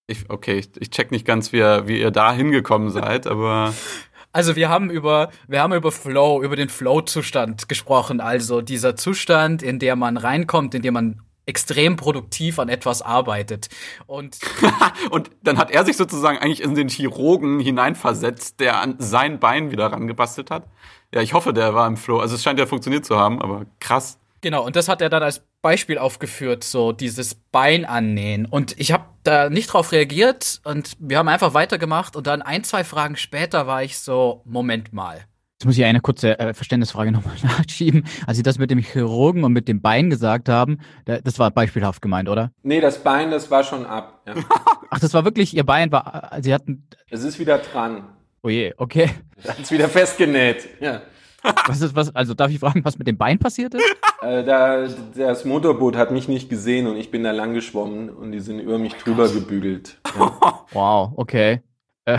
[0.08, 3.72] ich, okay, ich, ich check nicht ganz, wie ihr, wie ihr da hingekommen seid, aber.
[4.30, 9.62] Also wir haben über wir haben über Flow, über den Flow-Zustand gesprochen, also dieser Zustand,
[9.62, 13.70] in der man reinkommt, in dem man extrem produktiv an etwas arbeitet.
[14.06, 14.38] Und,
[15.10, 19.70] und dann hat er sich sozusagen eigentlich in den Chirurgen hineinversetzt, der an sein Bein
[19.70, 20.68] wieder rangebastelt hat.
[21.12, 22.18] Ja, ich hoffe, der war im Flow.
[22.18, 24.18] Also es scheint ja funktioniert zu haben, aber krass.
[24.40, 28.46] Genau, und das hat er dann als Beispiel aufgeführt, so dieses Bein annähen.
[28.46, 32.64] Und ich habe da nicht drauf reagiert und wir haben einfach weitergemacht und dann ein,
[32.64, 35.24] zwei Fragen später war ich so, Moment mal.
[35.60, 38.06] Jetzt muss ich eine kurze äh, Verständnisfrage nochmal nachschieben.
[38.28, 42.00] Als Sie das mit dem Chirurgen und mit dem Bein gesagt haben, das war beispielhaft
[42.00, 42.52] gemeint, oder?
[42.62, 44.22] Nee, das Bein, das war schon ab.
[44.24, 44.34] Ja.
[44.90, 46.86] Ach, das war wirklich, Ihr Bein war, äh, Sie hatten.
[47.10, 48.04] Es ist wieder dran.
[48.42, 49.10] Oh je, okay.
[49.42, 51.02] Es ist wieder festgenäht, ja.
[51.42, 52.14] Was ist was?
[52.14, 53.84] Also darf ich fragen, was mit dem Bein passiert ist?
[54.22, 58.32] Äh, da, das Motorboot hat mich nicht gesehen und ich bin da lang geschwommen und
[58.32, 60.00] die sind über mich oh drüber gebügelt.
[60.18, 60.64] Ja.
[60.72, 61.62] Wow, okay.
[62.04, 62.18] Äh,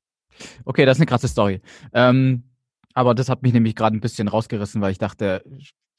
[0.64, 1.60] okay, das ist eine krasse Story.
[1.92, 2.44] Ähm,
[2.94, 5.44] aber das hat mich nämlich gerade ein bisschen rausgerissen, weil ich dachte,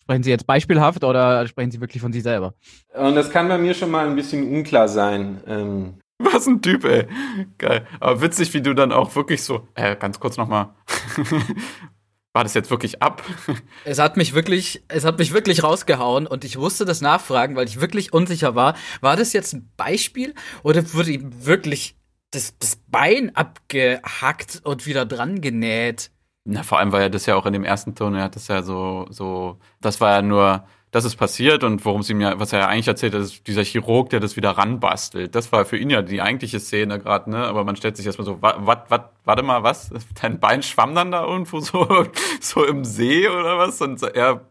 [0.01, 2.55] sprechen Sie jetzt beispielhaft oder sprechen Sie wirklich von sich selber?
[2.95, 5.41] Und das kann bei mir schon mal ein bisschen unklar sein.
[5.45, 7.05] Ähm, was ein Typ, ey.
[7.59, 7.85] Geil.
[7.99, 10.69] Aber witzig, wie du dann auch wirklich so, äh, ganz kurz nochmal.
[12.37, 13.23] war das jetzt wirklich ab?
[13.83, 17.65] Es hat mich wirklich, es hat mich wirklich rausgehauen und ich musste das nachfragen, weil
[17.65, 18.75] ich wirklich unsicher war.
[19.01, 21.95] War das jetzt ein Beispiel oder wurde ihm wirklich
[22.29, 26.11] das, das Bein abgehackt und wieder dran genäht.
[26.43, 28.49] Na, vor allem war ja das ja auch in dem ersten Ton, er hat das
[28.49, 32.53] ja so, so, das war ja nur, das ist passiert und worum ihm ja, was
[32.53, 35.35] er ja eigentlich erzählt hat, ist dieser Chirurg, der das wieder ranbastelt.
[35.35, 37.45] Das war für ihn ja die eigentliche Szene gerade, ne?
[37.45, 39.91] Aber man stellt sich erstmal so, wat, wat, wat, warte mal, was?
[40.21, 42.07] Dein Bein schwamm dann da irgendwo so,
[42.41, 43.81] so im See oder was?
[43.81, 44.41] Und er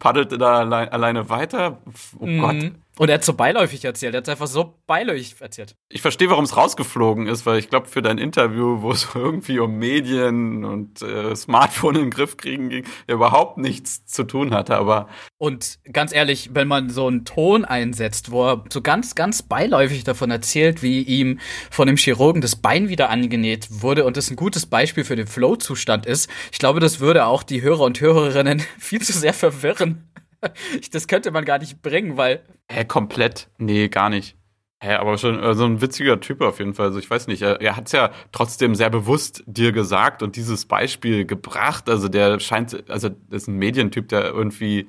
[0.00, 1.78] paddelte da allein, alleine weiter.
[2.18, 2.40] Oh mhm.
[2.40, 2.72] Gott.
[2.98, 4.14] Und er hat so beiläufig erzählt.
[4.14, 5.76] Er hat einfach so beiläufig erzählt.
[5.88, 9.58] Ich verstehe, warum es rausgeflogen ist, weil ich glaube, für dein Interview, wo es irgendwie
[9.60, 14.76] um Medien und äh, Smartphone in den Griff kriegen ging, überhaupt nichts zu tun hatte.
[14.76, 19.42] Aber und ganz ehrlich, wenn man so einen Ton einsetzt, wo er so ganz, ganz
[19.42, 21.40] beiläufig davon erzählt, wie ihm
[21.70, 25.26] von dem Chirurgen das Bein wieder angenäht wurde und das ein gutes Beispiel für den
[25.26, 30.11] Flow-Zustand ist, ich glaube, das würde auch die Hörer und Hörerinnen viel zu sehr verwirren.
[30.92, 32.42] das könnte man gar nicht bringen, weil.
[32.70, 33.48] Hä, komplett?
[33.58, 34.36] Nee, gar nicht.
[34.82, 36.86] Hä, aber schon äh, so ein witziger Typ auf jeden Fall.
[36.86, 40.34] Also ich weiß nicht, er, er hat es ja trotzdem sehr bewusst dir gesagt und
[40.34, 41.88] dieses Beispiel gebracht.
[41.88, 44.88] Also der scheint, also das ist ein Medientyp, der irgendwie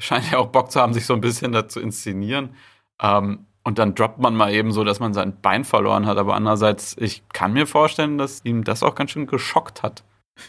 [0.00, 2.54] scheint ja auch Bock zu haben, sich so ein bisschen da zu inszenieren.
[3.00, 6.16] Ähm, und dann droppt man mal eben so, dass man sein Bein verloren hat.
[6.18, 10.04] Aber andererseits, ich kann mir vorstellen, dass ihm das auch ganz schön geschockt hat.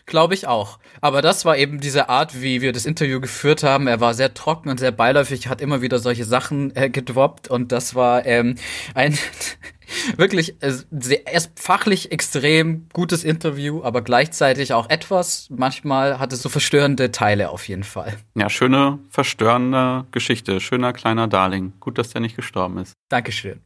[0.06, 0.80] Glaube ich auch.
[1.02, 3.88] Aber das war eben diese Art, wie wir das Interview geführt haben.
[3.88, 7.72] Er war sehr trocken und sehr beiläufig, hat immer wieder solche Sachen äh, gedroppt und
[7.72, 8.56] das war ähm,
[8.94, 9.18] ein
[10.18, 15.48] wirklich äh, sehr, erst fachlich extrem gutes Interview, aber gleichzeitig auch etwas.
[15.50, 18.18] Manchmal hatte es so verstörende Teile auf jeden Fall.
[18.36, 20.60] Ja, schöne, verstörende Geschichte.
[20.60, 21.74] Schöner kleiner Darling.
[21.80, 22.94] Gut, dass der nicht gestorben ist.
[23.10, 23.62] Dankeschön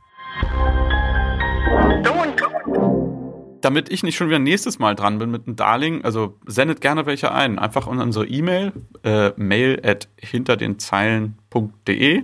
[3.64, 7.06] damit ich nicht schon wieder nächstes Mal dran bin mit einem Darling, also sendet gerne
[7.06, 7.58] welche ein.
[7.58, 12.24] Einfach an unsere E-Mail, äh, mail at hinterdenzeilen.de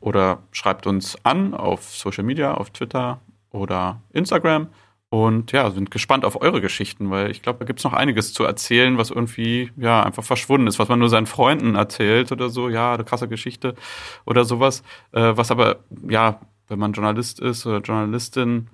[0.00, 3.20] oder schreibt uns an auf Social Media, auf Twitter
[3.50, 4.70] oder Instagram.
[5.08, 8.32] Und ja, sind gespannt auf eure Geschichten, weil ich glaube, da gibt es noch einiges
[8.32, 12.48] zu erzählen, was irgendwie ja einfach verschwunden ist, was man nur seinen Freunden erzählt oder
[12.48, 13.76] so, ja, eine krasse Geschichte
[14.24, 18.68] oder sowas, äh, was aber ja, wenn man Journalist ist oder Journalistin,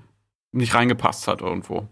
[0.53, 1.89] nicht reingepasst hat irgendwo.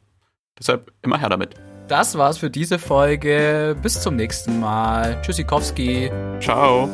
[0.58, 1.54] Deshalb immer her damit.
[1.88, 3.76] Das war's für diese Folge.
[3.80, 5.20] Bis zum nächsten Mal.
[5.22, 6.10] Tschüssikowski.
[6.40, 6.88] Ciao.